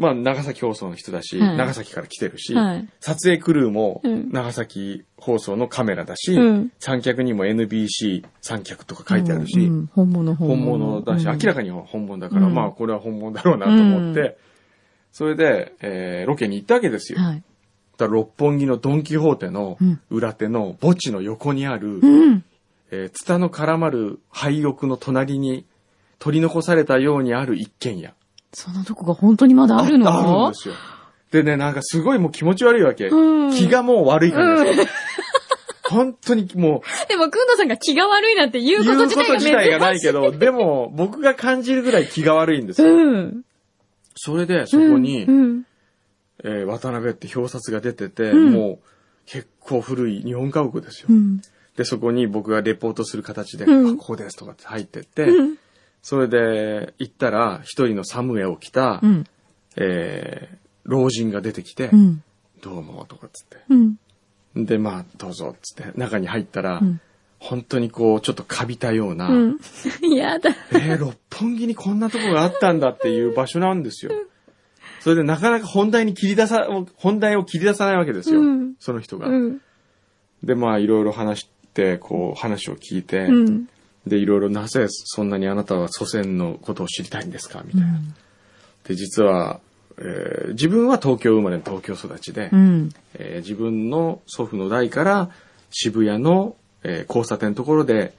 [0.00, 10.86] まあ、長崎放送の人だし、はい長崎から来てるし、はい撮影クルーもうん長崎放送のカメラだし、うん三脚にも NBC 三脚とか書いてあるし、うん本物、本本物。
[10.86, 14.36] 物だし、うん明らかに本物だから、うんまあ、これは本物だろうなと思って、う
[15.12, 17.20] それで、えーロケに行ったわけですよ。
[17.20, 17.42] はい。
[17.98, 22.44] だから六本木のドンキホーテのうん裏手の墓地の横にある、うん。
[22.90, 25.66] えー、ツタの絡まる廃屋の隣に
[26.18, 28.14] 取り残されたようにある一軒家。
[28.52, 30.10] そんなとこが本当にまだあるの？
[30.10, 30.74] あるんですよ。
[31.30, 33.08] でね、なんかすごいもう気持ち悪いわけ。
[33.08, 34.86] うん気がもう悪い感じですよ。
[35.90, 39.34] 本当にもでも、くんどさんが気が悪いなんて言う、こと自体が。
[39.34, 42.94] 自体がないけど、 でも僕が感じるぐらい気が悪いんですよ。
[42.94, 43.42] うん。
[44.14, 45.62] それでそこに、うん。
[46.44, 48.86] えー渡辺って表札が出てて、うんもう
[49.26, 51.08] 結構古い日本家屋ですよ。
[51.10, 51.40] うん。
[51.76, 55.56] で、そこに僕がレポートする形で、ここですとかって入ってって、うん。
[56.02, 59.24] それで行ったら、一人のサムエを着た、うん。
[59.76, 62.22] えー老人が出てきて、うん。
[62.62, 63.58] どうも、とかっつって。
[63.68, 63.76] う
[64.60, 64.64] ん。
[64.66, 67.00] で、まあ、どうぞ、つって、中に入ったら、うん
[67.42, 69.58] 本当にこう、ちょっとカビたような、うん。
[70.14, 70.50] やだ。
[70.72, 74.12] えー、六本木にこんなとこがあったんだっていう場所なんですよ。
[75.00, 78.42] それでなかなか本題に切り出さ、本題を切り出さないわけですよ。
[78.42, 79.28] うんその人が。
[79.28, 79.60] うん。
[80.42, 83.68] で、まあ、いろいろ話して、こう、話を聞いて、うん。
[84.10, 87.62] で、いろいろなぜそんなにあなたは祖先のことを知りたいんですか？
[87.64, 87.98] みたいな。
[88.84, 89.60] で、実は、
[89.96, 92.90] えー自分は東京生まれの東京育ちで、うん。
[93.14, 95.30] えー自分の祖父の代から
[95.70, 98.12] 渋谷の、えー交差点のところで、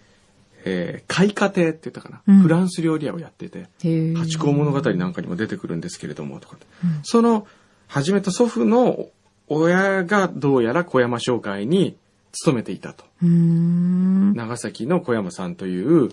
[0.66, 2.42] えー開花亭って言ったかな、うん。
[2.42, 3.68] フランス料理屋をやってて、
[4.16, 6.66] 八甲物語なんかにも出てくるんですけれども、とかって。
[7.04, 7.48] その、
[7.88, 9.08] 始めた祖父の
[9.48, 11.98] 親がどうやら小山商会に
[12.32, 13.06] 勤めていたと。
[13.22, 16.10] 長崎の小山さんという、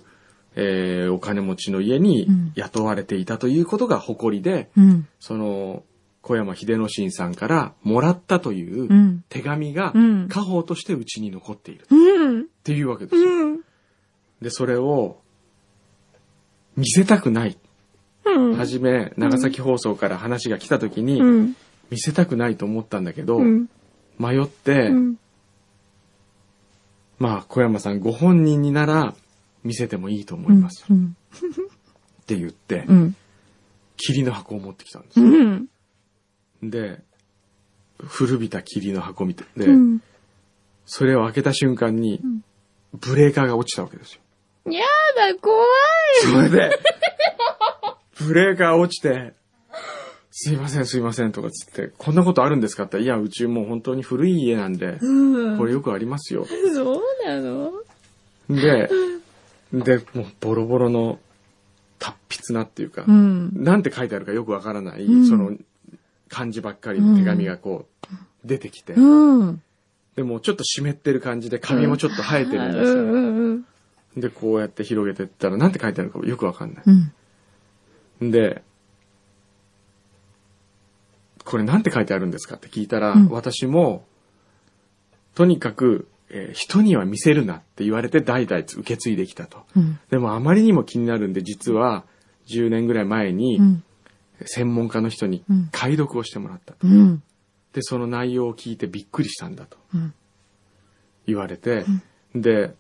[0.57, 5.07] えーお金持ちの家にうん雇われていたということが誇りで、うん。
[5.20, 5.85] その、
[6.22, 9.24] 小山秀之進さんからもらったといううん。
[9.28, 10.28] 手紙がうん。
[10.28, 12.46] 家宝としてうちに残っているっうん。
[12.64, 13.31] ていうわけですよ。
[13.31, 13.61] うん。
[14.42, 15.20] で、それを
[16.76, 17.57] 見せたくない。
[18.24, 18.57] うん。
[18.59, 21.57] はじめ、長崎放送から話が来た時にうん。
[21.90, 23.68] 見せたくないと思ったんだけど、うん。
[24.18, 25.18] 迷って、うん。
[27.18, 29.14] まあ、小山さんご本人になら
[29.64, 30.85] 見せてもいいと思います。
[30.88, 31.16] うん。
[32.22, 33.16] って言って、うん。
[33.96, 35.26] 霧の箱を持ってきたんですよ。
[35.26, 35.68] うん。
[36.62, 37.00] で、
[37.98, 40.00] 古びた霧の箱見て、で、うん。
[40.87, 42.42] それを開けた瞬間にん、
[42.94, 44.72] ブレーカーが落ちたわけですよ。
[44.72, 44.85] や
[45.16, 45.68] だ、怖い。
[46.22, 46.78] それで、
[48.18, 49.35] ブレーカー落ちて、
[50.40, 55.59] すいません、すいません、とかつって、こんなことあるんですかっていや、うちもう本当に古い家なんで、うん。
[55.59, 56.46] これよくありますよ。
[56.72, 57.72] そうなの？
[58.48, 58.88] で、
[59.72, 61.18] で、もうボロボロの
[61.98, 63.51] 達筆なっていうか、うん。
[63.53, 65.57] なんて書いてあるかよくわからない、うんその
[66.29, 69.61] 漢字ばっかりの手紙がこう、出てきて、うん。
[70.14, 73.64] でもちょっと湿ってる感じで紙もちょっと生えてるんで
[74.14, 74.22] すよ。
[74.22, 76.85] で、こうやって広げてったら、なんて書いてあるかよくわかんない。
[78.20, 78.31] うん。
[78.31, 78.62] で、
[81.48, 84.04] これなんて書いてあるんですかって聞いたら、うん私も、
[85.34, 89.64] とにかく、えー人には見せるなって言われて代々受け継いできたと。
[89.74, 89.98] うん。
[90.11, 92.04] でもあまりにも気になるんで、実は
[92.52, 93.82] 10年ぐらい前にうん。
[94.44, 96.87] 専門家の人にうん解読をしてもらったと。
[96.87, 97.22] うん。
[97.72, 100.12] で、その内容を聞いてびっくりしたんだとうん。
[101.26, 101.87] 言われて、
[102.34, 102.74] で、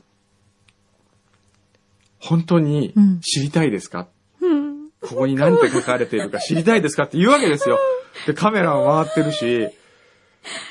[2.18, 4.08] 本当にうん知りたいですか？
[4.42, 4.90] うん。
[5.00, 7.78] ここに何て書かれているか知りたいですかって言うわけですよ。
[8.26, 9.70] で、カメラは回ってるし、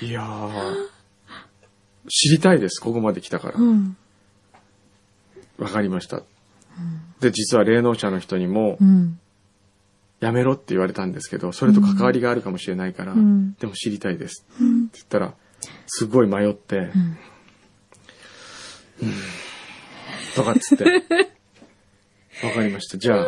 [0.02, 0.76] いやー、
[2.10, 3.56] 知りたいです、ここまで来たから。
[3.60, 3.98] うん。
[5.58, 6.22] わかりました。
[7.20, 9.20] で、実は霊能者の人にもう、ん。
[10.20, 14.46] やめろって言われたんですけど、それと関わりがあるかもしれないから、うんでも知りたいです。
[14.50, 15.34] って言ったら、
[15.86, 17.18] すごい迷って、うん
[20.36, 20.86] とかっつって、
[22.46, 22.98] わかりました。
[22.98, 23.28] じゃあ、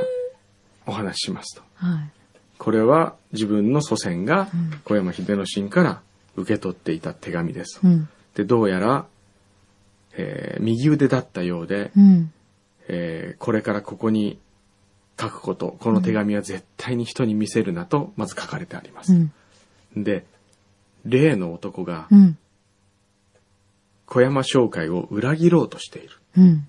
[0.86, 1.64] お話ししますと。
[1.76, 2.19] はい。
[2.60, 4.50] これは自分の祖先が
[4.84, 6.02] 小山秀之進から
[6.36, 7.80] 受け取っていた手紙です。
[7.84, 8.10] うん。
[8.36, 9.08] で、どうやら、
[10.14, 12.32] えー右腕だったようで、うん。
[12.90, 14.38] えーこれからここに
[15.20, 19.14] 書くこと、この手紙は絶対に人に見せるなと、まず書かれてあります。
[19.14, 20.04] うん。
[20.04, 20.26] で、
[21.06, 22.38] 例の男がうん。
[24.06, 26.10] 小山商会を裏切ろうとしている。
[26.38, 26.68] うん。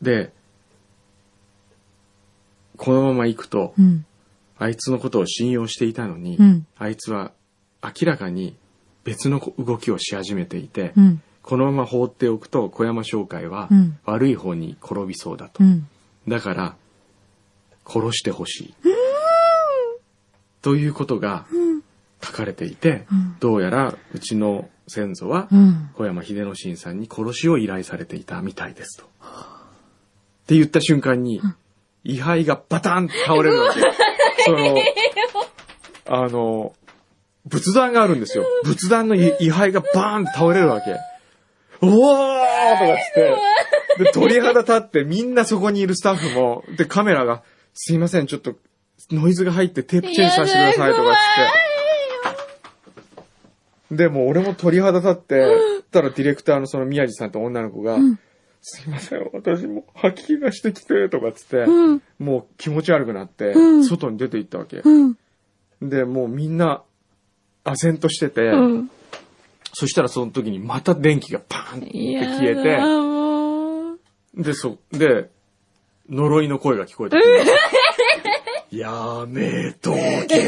[0.00, 0.32] で、
[2.76, 4.04] このまま行くと、うん。
[4.58, 7.32] あいつのことを信用していたのに、うんあいつは
[7.82, 8.56] 明らかに
[9.04, 11.22] 別の動きをし始めていて、うん。
[11.42, 15.62] このまま放っておくと小山商会はうん悪い方に転びそうだと。
[15.62, 15.88] うん。
[16.26, 16.76] だから、
[17.86, 18.74] 殺してほしい。
[20.62, 21.46] ということが
[22.22, 25.90] 書かれていて、うんどうやらうちの先祖はうん。
[25.94, 29.04] 小山秀之進さんに殺しを依頼されていたみたいですと。
[29.04, 29.08] っ
[30.46, 31.40] て言った瞬間に、
[32.06, 33.80] 位牌がバタンって倒れるわけ。
[34.44, 34.76] その、
[36.06, 36.72] あの、
[37.46, 38.44] 仏壇があるんですよ。
[38.64, 40.96] 仏壇の位牌がバーンって倒れるわけ。
[41.80, 43.14] おーとかっつっ
[43.98, 47.42] て、で、鳥肌立ってみんなそこにいるスタッフも、で、カメラが、
[47.74, 48.54] すいません、ちょっと、
[49.10, 51.16] ノイズが入ってテープチェンジさせてくださいとかっつ
[53.90, 53.96] って。
[53.96, 55.44] で、もう俺も鳥肌立って、
[55.90, 57.96] たらディレクターのその宮地さんと女の子が、
[58.60, 62.02] すいません、私も吐き気がしてきて、とかっつって、うん。
[62.18, 64.78] もう気持ち悪くなって、うん外に出て行ったわけ。
[64.78, 65.16] うん。
[65.82, 66.82] で、もうみんな、
[67.64, 68.90] 唖然としてて、うん。
[69.72, 71.90] そしたらその時にまた電気がパーンって
[72.38, 72.54] 消え
[74.34, 74.42] て。
[74.42, 75.30] で、そ、で、
[76.08, 77.44] 呪いの声が聞こえてくる。
[78.78, 80.46] やめとけ。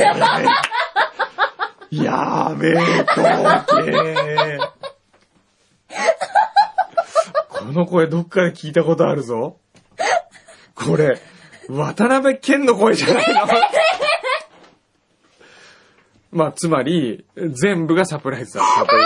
[1.90, 4.77] やめとけ。
[7.68, 9.58] この声どっかで聞いたことあるぞ。
[10.74, 11.20] これ、
[11.68, 13.40] 渡辺謙の声じゃないの？
[16.32, 19.00] まあ、つまり、全部がサプライズだったとい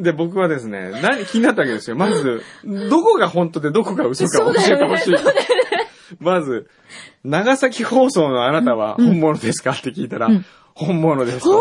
[0.00, 0.04] う。
[0.04, 1.96] で、僕はですね、何、気になったわけですよ。
[1.96, 5.14] まず、どこが本当でどこが嘘か教えてほしい。
[6.18, 6.70] まず、
[7.24, 9.72] 長崎放送のあなたは本物ですか？
[9.72, 11.50] って聞いたら、うん本物ですと。
[11.52, 11.60] 本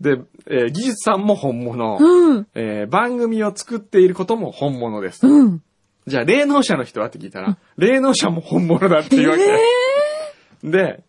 [0.00, 2.46] で、えー技術さんも本物、物うん。
[2.54, 5.28] えー番組を作っていることも本物ですと。
[5.28, 5.62] うん。
[6.06, 7.08] じゃあ、霊能者の人は？
[7.08, 10.68] って聞いたら、霊能者も本物だっていうわけ。
[10.68, 11.02] で、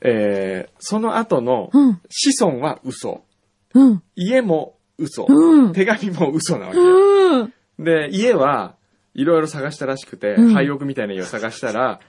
[0.00, 2.00] えーその後のうん。
[2.08, 3.22] 子孫は嘘。
[3.74, 4.02] うん。
[4.16, 5.26] 家も嘘。
[5.28, 5.72] うん。
[5.72, 6.78] 手紙も嘘なわけ。
[6.78, 7.52] うん。
[7.78, 8.74] で、家は
[9.14, 12.02] いろいろ探したらしくて、うん廃屋みたいな家を探したら、く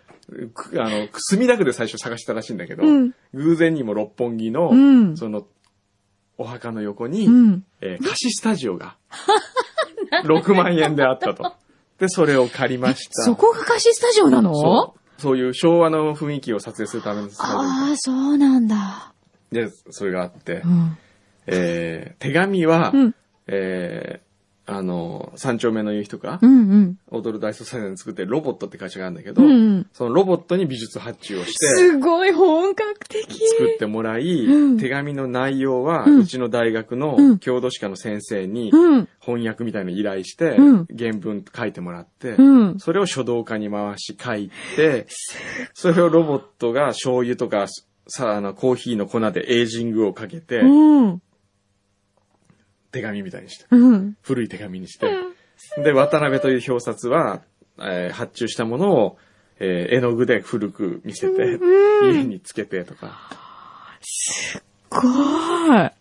[0.78, 5.46] あの、墨田区で最初探したらしいんだけど、うん偶然にも六本木の、うんその、
[6.38, 7.64] お墓の横に、うん。
[7.82, 8.96] えー貸しスタジオが、
[10.26, 11.54] 6万円であったと。
[12.00, 13.24] で、それを借りました。
[13.24, 14.54] そこが貸しスタジオなの？
[14.56, 15.22] そう。
[15.22, 17.58] そういう昭和の雰囲気を撮影するためのスタジあ
[17.94, 19.14] あ、そうなんだ。
[19.52, 20.98] オで、それがあって、うん。
[21.48, 23.16] えー手紙は、うん。
[23.48, 24.29] えー
[24.72, 26.98] あの、三丁目の夕日とかう、んうん。
[27.10, 29.88] 踊る大捜査線で作ってるロボットって会社があるんだけど、うんうん。
[29.92, 33.40] そのロボットに美術発注をして、すごい本格的。
[33.58, 39.10] 作ってもらい、うん手紙の内容は、うんうちの大学のうん郷土史家の先生にうん。
[39.20, 42.80] 翻訳みたいの依頼して、うん原文書いてもらって、うん。
[42.80, 45.08] それを書道家に回し書いて、
[45.74, 47.68] それをロボットが醤油とか、
[48.08, 51.22] さ、あの、コーヒーの粉でエイジングをかけて、うん。
[52.92, 54.18] 手紙みたいにして、うん。
[54.22, 55.10] 古い手紙にして、
[55.84, 57.42] で、渡辺という表札は、
[57.80, 59.18] えー発注したものを、
[59.60, 61.60] えー絵の具で古く見せて、
[62.04, 63.18] 家につけてとか。
[64.90, 65.00] ご
[65.78, 65.92] い。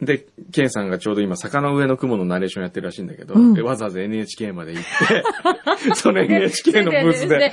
[0.00, 3.54] で、ケンさんがちょうど今、坂の上の雲のナレーションやってるらしいんだけど、うん。
[3.54, 5.24] でわざわざ NHK まで行って、
[5.94, 7.52] その NHK のブースで、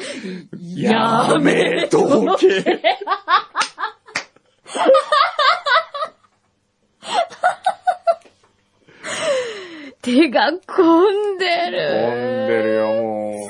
[0.75, 2.63] やめとけ
[10.01, 11.77] 手が込んで飛んる。
[12.47, 13.49] でるよ、も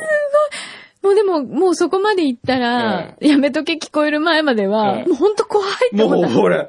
[1.03, 5.97] もうでも、もうそこまで行ったら、やめとけ聞こえる前までは、ええもうほんと怖いっう。
[5.97, 6.29] て思った。
[6.29, 6.67] もう俺、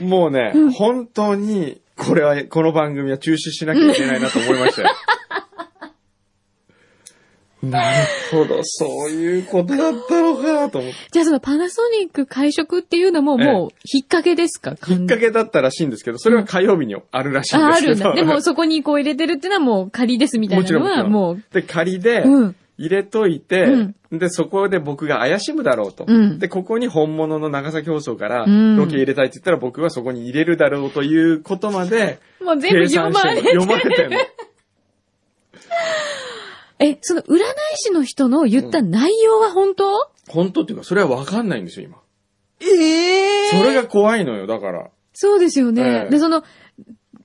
[0.00, 4.88] もうね、本当に、これは、この番組は中止しなきゃいけないなと思いましたよ。
[7.62, 10.96] なるほど、そういうことだったのか、と思って。
[11.12, 14.74] じゃあそのパナソニック会食っていうのももう、引っ掛けですか？
[14.74, 18.10] きっかけだったらしいんですけど、それは火曜日にあるらしいんあ、ですけど。
[18.10, 18.32] あるんだ。
[18.32, 22.56] でもそこにこう入れてるっていうのはもう仮ですみたいなのはもちろんもう、で、仮で、うん。
[22.78, 26.04] 入れといて、うんで、そこで僕が怪しむだろうと。
[26.08, 34.18] うんで、ここに本物の長崎放送からうんロケ入れたいって言ったら僕はそこに入れるだろうということまで、もう全部読まれて読まれてんの。
[36.84, 37.40] え、その占い
[37.74, 41.98] 師の人の言った内容は本当、本当っていうか、それはわかんないんですよ、今。
[42.60, 44.90] ええそれが怖いのよ、だから。
[45.12, 45.82] そうですよね。
[45.82, 46.44] ええで、その、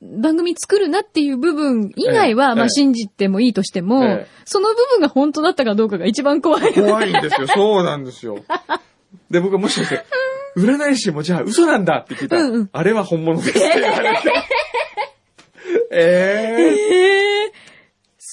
[0.02, 6.74] 番組作るなっていう部分以外は、まあええええ信じてもいいとしても、ええその部分が本当だったかどうかが一番怖い。
[6.74, 8.40] 怖いんですよ、そうなんですよ。
[9.30, 10.06] で、僕はもしかして、
[10.58, 14.34] 占い師もじゃあ嘘なんだって聞いたら、うんうんあれは本物ですって言われて。
[15.92, 17.17] えええ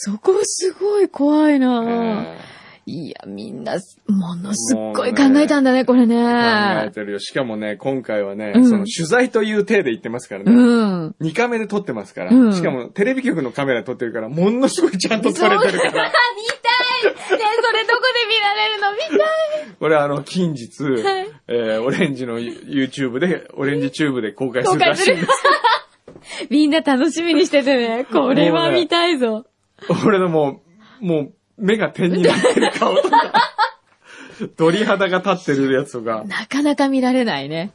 [0.04, 2.54] そこすごい怖いーな、え
[2.86, 6.16] いや、みんな、ものすっごい考えたんだね、これね。
[6.16, 7.18] ー考えてるよ。
[7.18, 10.52] しかもね、今回はね、うんその取材という体で言ってますからね。
[10.52, 11.14] うん。
[11.22, 15.92] 2カメで撮ってますから、うんしかもテレビ局のカメラで撮ってるから、ものすごいちゃんと撮れてるから。
[15.92, 16.12] 見たいね
[17.26, 18.92] それどこで見られるの？
[18.92, 25.28] 見たいこれあの、近日、はいえーオレンジの YouTube で、オレンジチューブで公開するらしいんです。
[26.50, 28.04] みんな楽しみにしててね。
[28.04, 29.46] これは見たいぞ。
[30.06, 30.60] 俺のも
[31.00, 33.32] う、もう、目が点になってる顔とか、
[34.56, 36.24] 鳥肌が立ってるやつとか。
[36.26, 37.72] なかなか見られないね。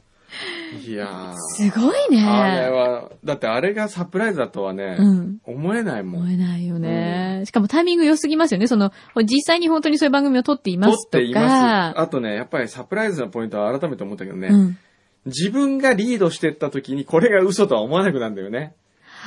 [0.86, 1.36] いやー。
[1.38, 2.24] すごいね。
[2.24, 6.22] あれは、だってあれがサプライズだとはね、うん思えないもん。
[6.22, 7.44] 思えないよね。
[7.46, 8.68] しかもタイミング良すぎますよね。
[8.68, 8.92] その、
[9.24, 11.48] 実際に本当にそういう番組を撮ってい撮っますとています。
[11.48, 12.02] か。
[12.02, 14.78] あとね、やっぱりサプライズのポイントは改めて思ったけどね、うん。
[15.26, 18.74] 自分がリードしてった時にこれが嘘とは思わなくなるんだよね。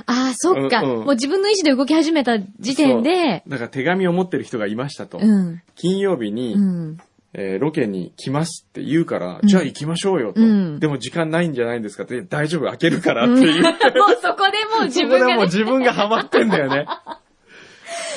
[0.06, 1.04] ああ、そっか、うんうん。
[1.04, 5.18] もう自分の意思で動き始めた時点で、だから手紙を持ってる人がいましたと。
[5.18, 5.62] うん。
[5.76, 6.98] 金曜日に、うん。
[7.34, 9.48] えーロケに来ますって言うから、うん。
[9.48, 10.80] じゃあ行きましょうよと、うん。
[10.80, 13.62] でも時間ないんじゃないんですかって、大丈夫、開けるからっていう。
[13.62, 13.74] もう
[14.22, 16.86] そこでもう自そこ分が、ね、でもう自分がハマってんだよね。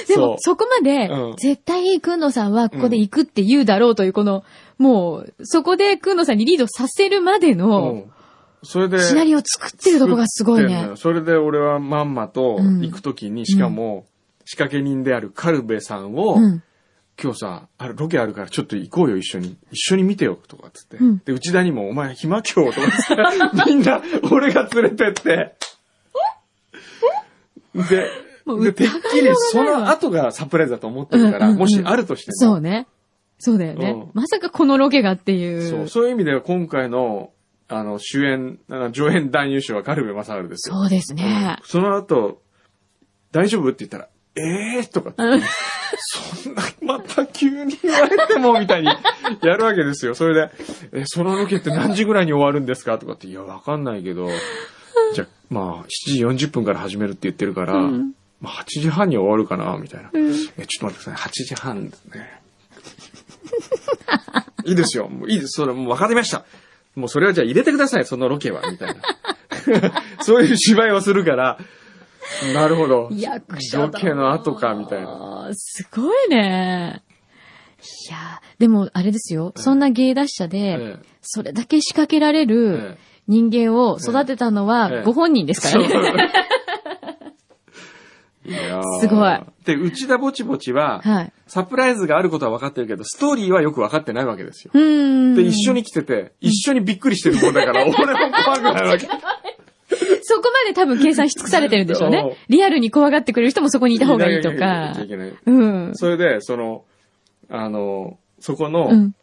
[0.07, 1.35] でもそこまで、うん。
[1.37, 4.43] 絶対くんのさんはここで行くって言うだろうというこの、
[4.77, 8.11] もう、そこでくんのさんにリードさせるまでうの、ん
[8.65, 10.91] それで、シナリオを作ってるとこがすごいね。
[10.95, 14.05] それで俺はまんまとうん行くときに、しかも、
[14.45, 16.63] 仕掛け人であるカルベさんを、うん。
[17.21, 19.57] 今日さ、あれ、ロケあるからちょっと行こうよ、一緒に。
[19.71, 20.97] 一緒に見てよ、とかっつって。
[20.97, 23.63] うんで、内田にも、お前暇今日、とかっつって。
[23.71, 24.01] みんな、
[24.31, 25.55] 俺が連れてって。
[27.73, 28.09] で、
[28.45, 32.35] で、てっきりその後がサプライズだと思ってるから、もしあるとしても。
[32.35, 32.87] そうね。
[33.39, 33.91] そうだよね。
[33.91, 35.69] うんまさかこのロケがっていう。
[35.69, 35.87] そう。
[35.87, 37.31] そういう意味では今回の、
[37.67, 40.75] あの、主演、あの助演男優賞はカルベ正治ですよ。
[40.75, 41.57] そうですね。
[41.63, 42.41] その後、
[43.31, 45.13] 大丈夫って言ったら、ええー、とか
[45.97, 50.13] そんな、また急に言われても、みたいにやるわけですよ。
[50.13, 50.51] それで、
[50.91, 54.29] え、そのロケって何時ぐらいに終わるんですかとかって、いや、わかんないけど、
[55.13, 60.09] じゃあ、まあ、7時40分から始めるって言ってるから、うんまあ、8時半に終わるかな、みたいな。
[60.13, 62.41] うんえ、ちょっと待ってください、8時半ですね。
[64.65, 65.07] いいですよ。
[65.07, 65.53] もういいです。
[65.53, 66.45] それもう分かりました。
[66.95, 69.01] もうそれはじゃあ入れてください、そのロケは、みたいな。
[70.21, 71.57] そういう芝居をするから、
[72.53, 73.09] なるほど。
[73.11, 75.49] 役者ロケの後か、みたいな。
[75.53, 77.03] すごいね。
[78.07, 79.53] いやーでもあれですよ。
[79.55, 86.31] そんな芸達者で、えそれだけ仕掛けられえるえ人間を育てたのええはご本人ですえからね。
[88.47, 89.39] いやーすごい。
[89.65, 91.33] で、内田ぼちぼちは、はい。
[91.47, 94.71] サプライズがあることは分かってるけど、ストーリーはよく分かってないわけですよ。
[94.73, 97.95] で、一緒に来てて、一緒にびっくりしてるもんだから、 俺も
[98.43, 99.07] 怖くなるわけ。
[99.07, 102.37] そこまで多分計算し尽くされてるんでしょうね。
[102.49, 104.93] リアルに怖がってくれる人もそこにいた方がいいといか。
[105.45, 105.91] うん。
[105.93, 106.83] それで、その、
[107.49, 109.13] あの、そこうの、ん。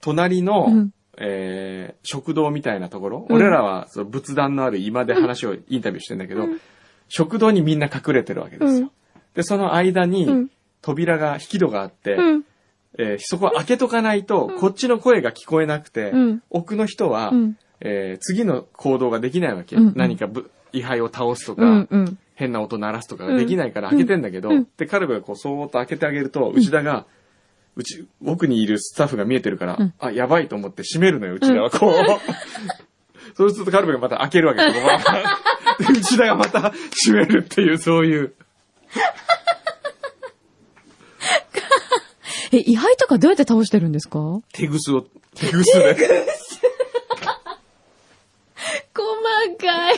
[0.00, 6.46] 隣の、うんえー食堂みたいなところ、うん俺らはその仏壇のある居間で話を、インタビューしてんだけど、
[7.08, 8.78] 食堂にみんな隠れてるわけですよ。
[8.78, 8.90] うん
[9.34, 10.50] で、その間に、うん
[10.80, 12.44] 扉が、引き戸があって、うん。
[12.98, 17.58] えーそこは開けとかないと、こっちの声が聞こえなくて、うん奥の人は、うん。
[17.80, 19.76] えー次の行動ができないわけ。
[19.76, 21.88] うん何かぶ位牌を倒すとか、うん。
[21.90, 22.18] うん。
[22.34, 27.06] 変な音鳴らすとかができないからうん開けてんだけど、うんで、カルベがこう、そーっと開けてあげると、内田が、
[27.76, 31.70] うち、奥にいるスタッフが見えてるから、うんあ、やばいと思って閉めるのよ、内田は。
[31.70, 31.94] こう。
[33.36, 34.78] そうするとカルベがまた開けるわけです。
[35.78, 38.34] で 内田がまた閉めるっていう、そういう。
[42.52, 44.18] え、位牌とかどうやって倒してるんですか？
[44.52, 45.94] 手ぐすを、手ぐすで。
[48.94, 49.96] 細かい。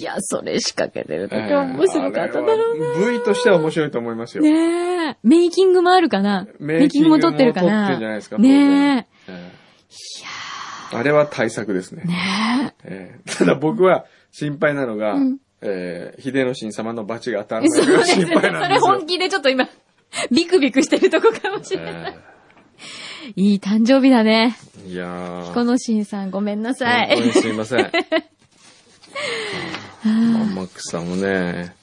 [0.00, 2.86] いや、それ仕掛けてるとき面白かっただろうな。
[2.94, 3.06] うな。
[3.12, 4.42] V としては面白いと思いますよ。
[4.42, 5.16] ねえ。
[5.22, 8.38] メイキングもあるかなメイキングも撮ってるか撮っなてんじゃないですか。
[8.38, 9.06] ね。
[9.28, 9.52] ええ
[10.92, 12.08] あれは対策ですねえ。。
[12.08, 17.68] ねええただ僕は心配なのが、うんえー秀吉様の罰が当たらえ。
[17.68, 18.92] ないのが心配なんですよ。
[18.92, 19.68] 本気でちょっと今、
[20.30, 22.14] ビクビクしてるとこかもしれない。
[22.14, 22.28] え
[23.36, 24.56] いい誕生日だね。
[24.86, 25.46] えいやー。
[25.48, 27.32] 彦野新さんごめんなさい。
[27.32, 27.90] すいません。
[30.04, 31.74] 天草もね。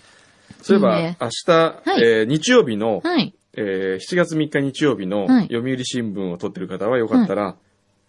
[0.62, 3.34] そういえば、いいね明日、はいえー日曜日の、はい。
[3.58, 7.56] えー7月3日日曜日のはい読売新聞を撮ってる方はよかったら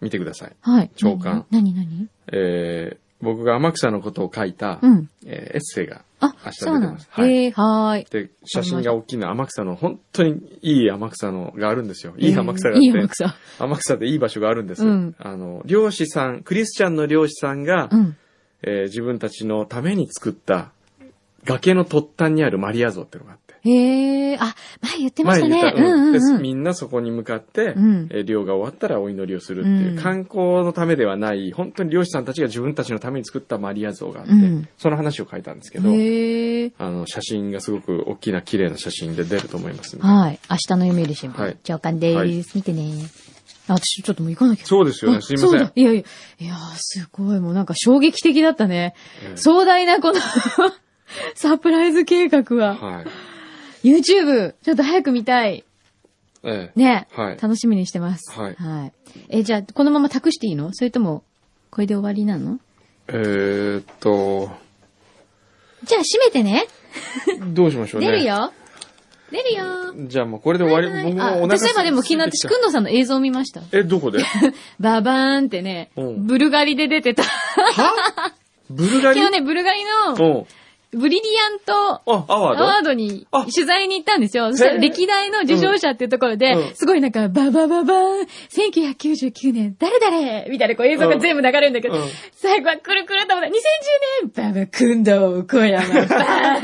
[0.01, 0.55] 見てください。
[0.61, 0.91] はい。
[0.95, 5.09] 長官何何えー僕が天草のことを書いた、うん。
[5.25, 7.07] えーエッセイがあ明、日出てます。。
[7.09, 8.05] はいえー、はーい。
[8.11, 12.13] で、写真が大きな天草の、本当にいい天草のがあるんですよ。
[12.17, 12.85] いい天草があって。
[12.85, 13.35] いい天草。
[13.59, 14.85] 天草でいい場所があるんです。
[14.85, 18.15] うんあの、漁師さん、クリスチャンの漁師さんが、うん。
[18.61, 20.71] えー自分たちのために作った
[21.47, 23.47] 崖の突端にあるマリア像っていうのがあって。
[23.69, 25.61] へえ、あ、前言ってましたね。
[25.61, 26.41] 前に言ったうんうんでうん。
[26.41, 35.89] みんなそこに向かって、うんえー漁が終わったらお祈りをするっていう、うん観光のためではない、本当に漁師さんたちが自分たちのために作ったマリア像があって、うんその話を書いたんですけど。
[35.89, 40.39] あの、写真がすごく大きな綺麗な写真で出ると思いますんではい。
[40.49, 41.41] 明日の読売新聞。
[41.41, 42.55] はい長官ではいーす。
[42.55, 42.91] 見てね。
[43.69, 44.65] あ私ちょっともう行かなきゃ。
[44.65, 45.71] そうですよね、あすいません。
[45.75, 46.01] いやいや、
[46.39, 47.39] いやーすごい。
[47.39, 48.93] もうなんか衝撃的だったね。
[49.23, 50.19] ええ壮大なこの
[51.35, 52.75] サプライズ計画は。
[52.75, 53.87] はい。
[53.87, 55.63] YouTube、ちょっと早く見たい。
[56.43, 57.07] ええね。
[57.11, 58.31] はい楽しみにしてます。
[58.31, 58.93] はいはい。
[59.29, 60.71] え、じゃあ、このまま託していいの？
[60.73, 61.23] それとも、
[61.71, 62.59] これで終わりなの？
[63.07, 64.51] えーっと、
[65.83, 66.65] じゃあ、閉めてね。
[67.53, 68.07] どうしましょうね。
[68.07, 68.51] 出るよ。
[69.31, 69.65] 出るよ。
[70.07, 73.61] じゃあもうこれで終わり、はい僕もあお腹私はでも昨日、私、くんのさんの映像を見ました。
[73.71, 74.23] え、どこで？
[74.79, 77.23] ババーンってね、うんブルガリで出てた。
[77.23, 78.33] は？
[78.69, 79.19] ブルガリ？
[79.21, 79.81] 昨日ね、ブルガリ
[80.17, 80.45] の、うん。
[80.91, 82.93] ブリリアントあ、アワード？
[82.93, 83.45] にあ。
[83.53, 84.51] 取材に行ったんですよ。
[84.51, 91.95] そしたら歴代の受賞者っていうところで、すごいなんか、ババババーン、1999年、誰々みたいなこう映像が全部流れるんだけど、
[92.33, 93.49] 最後はくるくると思った。
[93.49, 93.53] 2010
[94.33, 96.61] 年、ババくんど小山、バ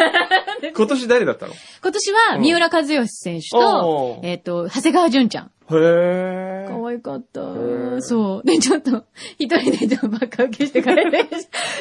[0.64, 1.54] ーン今年誰だったの？
[1.82, 5.52] 今年は、三浦和義選手とえっ、と、長谷川淳ちゃん。
[5.80, 6.68] へえ。
[6.70, 8.02] 可愛かったー。
[8.02, 8.48] そう。
[8.48, 9.06] で、ちょっと、
[9.38, 11.28] 一人でバカ受けして帰れ。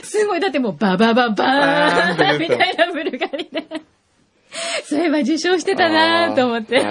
[0.02, 3.64] すごい、だってもう、ババババーンみたいなブルガリで。
[4.84, 6.82] そういえば受賞してたなーと思って。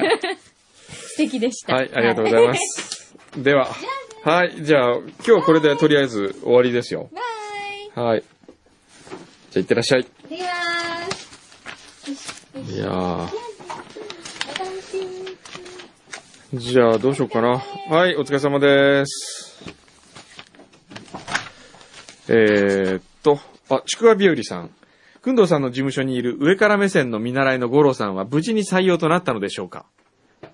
[0.89, 1.75] 素敵でした。
[1.75, 3.15] はい、ありがとうございます。
[3.37, 3.67] では、
[4.23, 7.09] はい、じゃあ、今日はこれでとりあえず終わりですよ。
[7.95, 8.21] バはい。
[8.21, 8.31] じゃ
[9.57, 10.01] あ、いってらっしゃい。
[10.29, 10.35] イ。
[10.35, 10.45] いや
[12.75, 13.50] いやー。
[16.53, 17.59] じゃあ、どうしようかな。
[17.59, 19.63] はい、お疲れ様です。
[22.27, 23.39] えーっと、
[23.69, 24.69] あ、ちくわ日和さん。
[25.21, 29.85] くんどうさんの事務所にいる上から目線の見習いの五郎さんは無事に採用となったのでしょうか？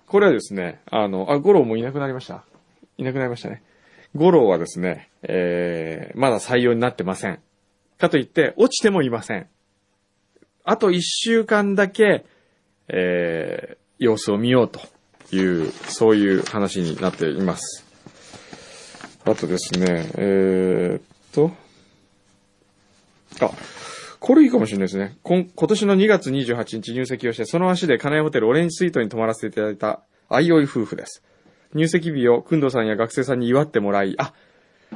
[0.05, 2.43] これはですね、あの、あ、五郎もいなくなりました
[2.99, 3.63] いなくなりましたね。
[4.13, 7.39] 五郎はですね、えー、まだ採用になってません。
[7.97, 9.47] かといって、落ちてもいません。
[10.63, 12.23] あと一週間だけ、
[12.87, 14.79] えー、様子を見ようと
[15.31, 17.85] いう、そういう話になっています。
[19.25, 21.01] あとですね、えー、っ
[21.33, 21.51] と、
[23.41, 23.51] あ、
[24.19, 25.17] これいいかもしれないですね。
[25.23, 31.23] 今今年の2月28日入籍をして、その足で金井ホテルオレンジスイートに泊まらせていただいた、あいおい夫婦です。
[31.73, 34.33] 入籍日を、くんどさんや学生さんに祝ってもらい、あ、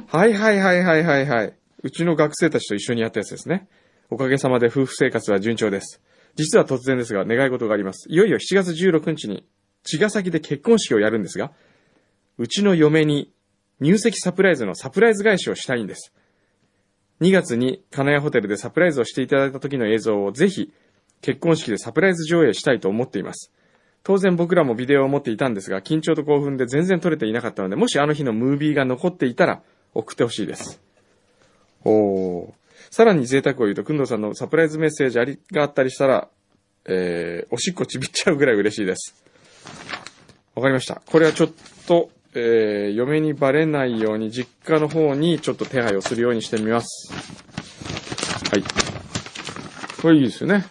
[0.06, 1.54] はいはいはいはいはいはい。
[1.82, 3.68] うちの学生たちと一緒にやったやつですね。
[4.10, 6.00] おかげさまで夫婦生活は順調です。
[6.34, 8.08] 実は突然ですが、願い事があります。
[8.08, 9.44] いよいよ7月16日に、
[9.84, 11.52] 茅ヶ崎で結婚式をやるんですが、
[12.38, 13.30] うちの嫁に
[13.80, 16.12] 入籍サプライズのサプライズ返しをしたいんです。
[17.20, 20.72] 2月に金谷ホテルでサプライズをしていただいた時の映像をぜひ
[21.20, 23.52] 結婚式でサプライズ上映したいと思っています。
[24.02, 29.62] 当然僕らもビデオを持っていたんですが、緊張と興奮で全然撮れていなかったので、もしあの日のムービーが残っていたら
[29.94, 30.80] 送ってほしいです。
[31.84, 32.52] おー。
[32.90, 36.28] さらに贅沢を言うと、くんどうさんのサプライズメッセージありがあったりしたら、
[36.86, 39.22] えー、おしっこちびっちゃうぐらい嬉しいです。
[40.54, 41.02] わかりました。
[41.06, 41.50] これはちょっ
[41.86, 47.12] と、えー、嫁にバレないように実家の方にちょっと手配をするようにしてみます。
[48.50, 48.64] はい。
[50.00, 50.66] これいいですよね。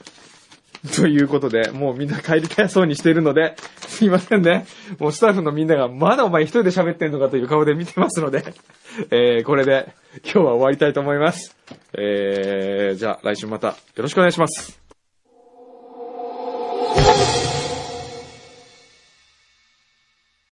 [0.95, 3.55] ということで、もうみんな帰りたいそうにしているので、
[3.87, 4.65] すいませんね。
[4.99, 8.43] もうスタッフのみんなが、まだお前一人で喋ってんのかという顔で見てますので、
[9.11, 9.93] えー、これで
[10.23, 11.55] 今日は終わりたいと思います。
[11.93, 14.90] えー、じゃあ来週またよろしくお願いします。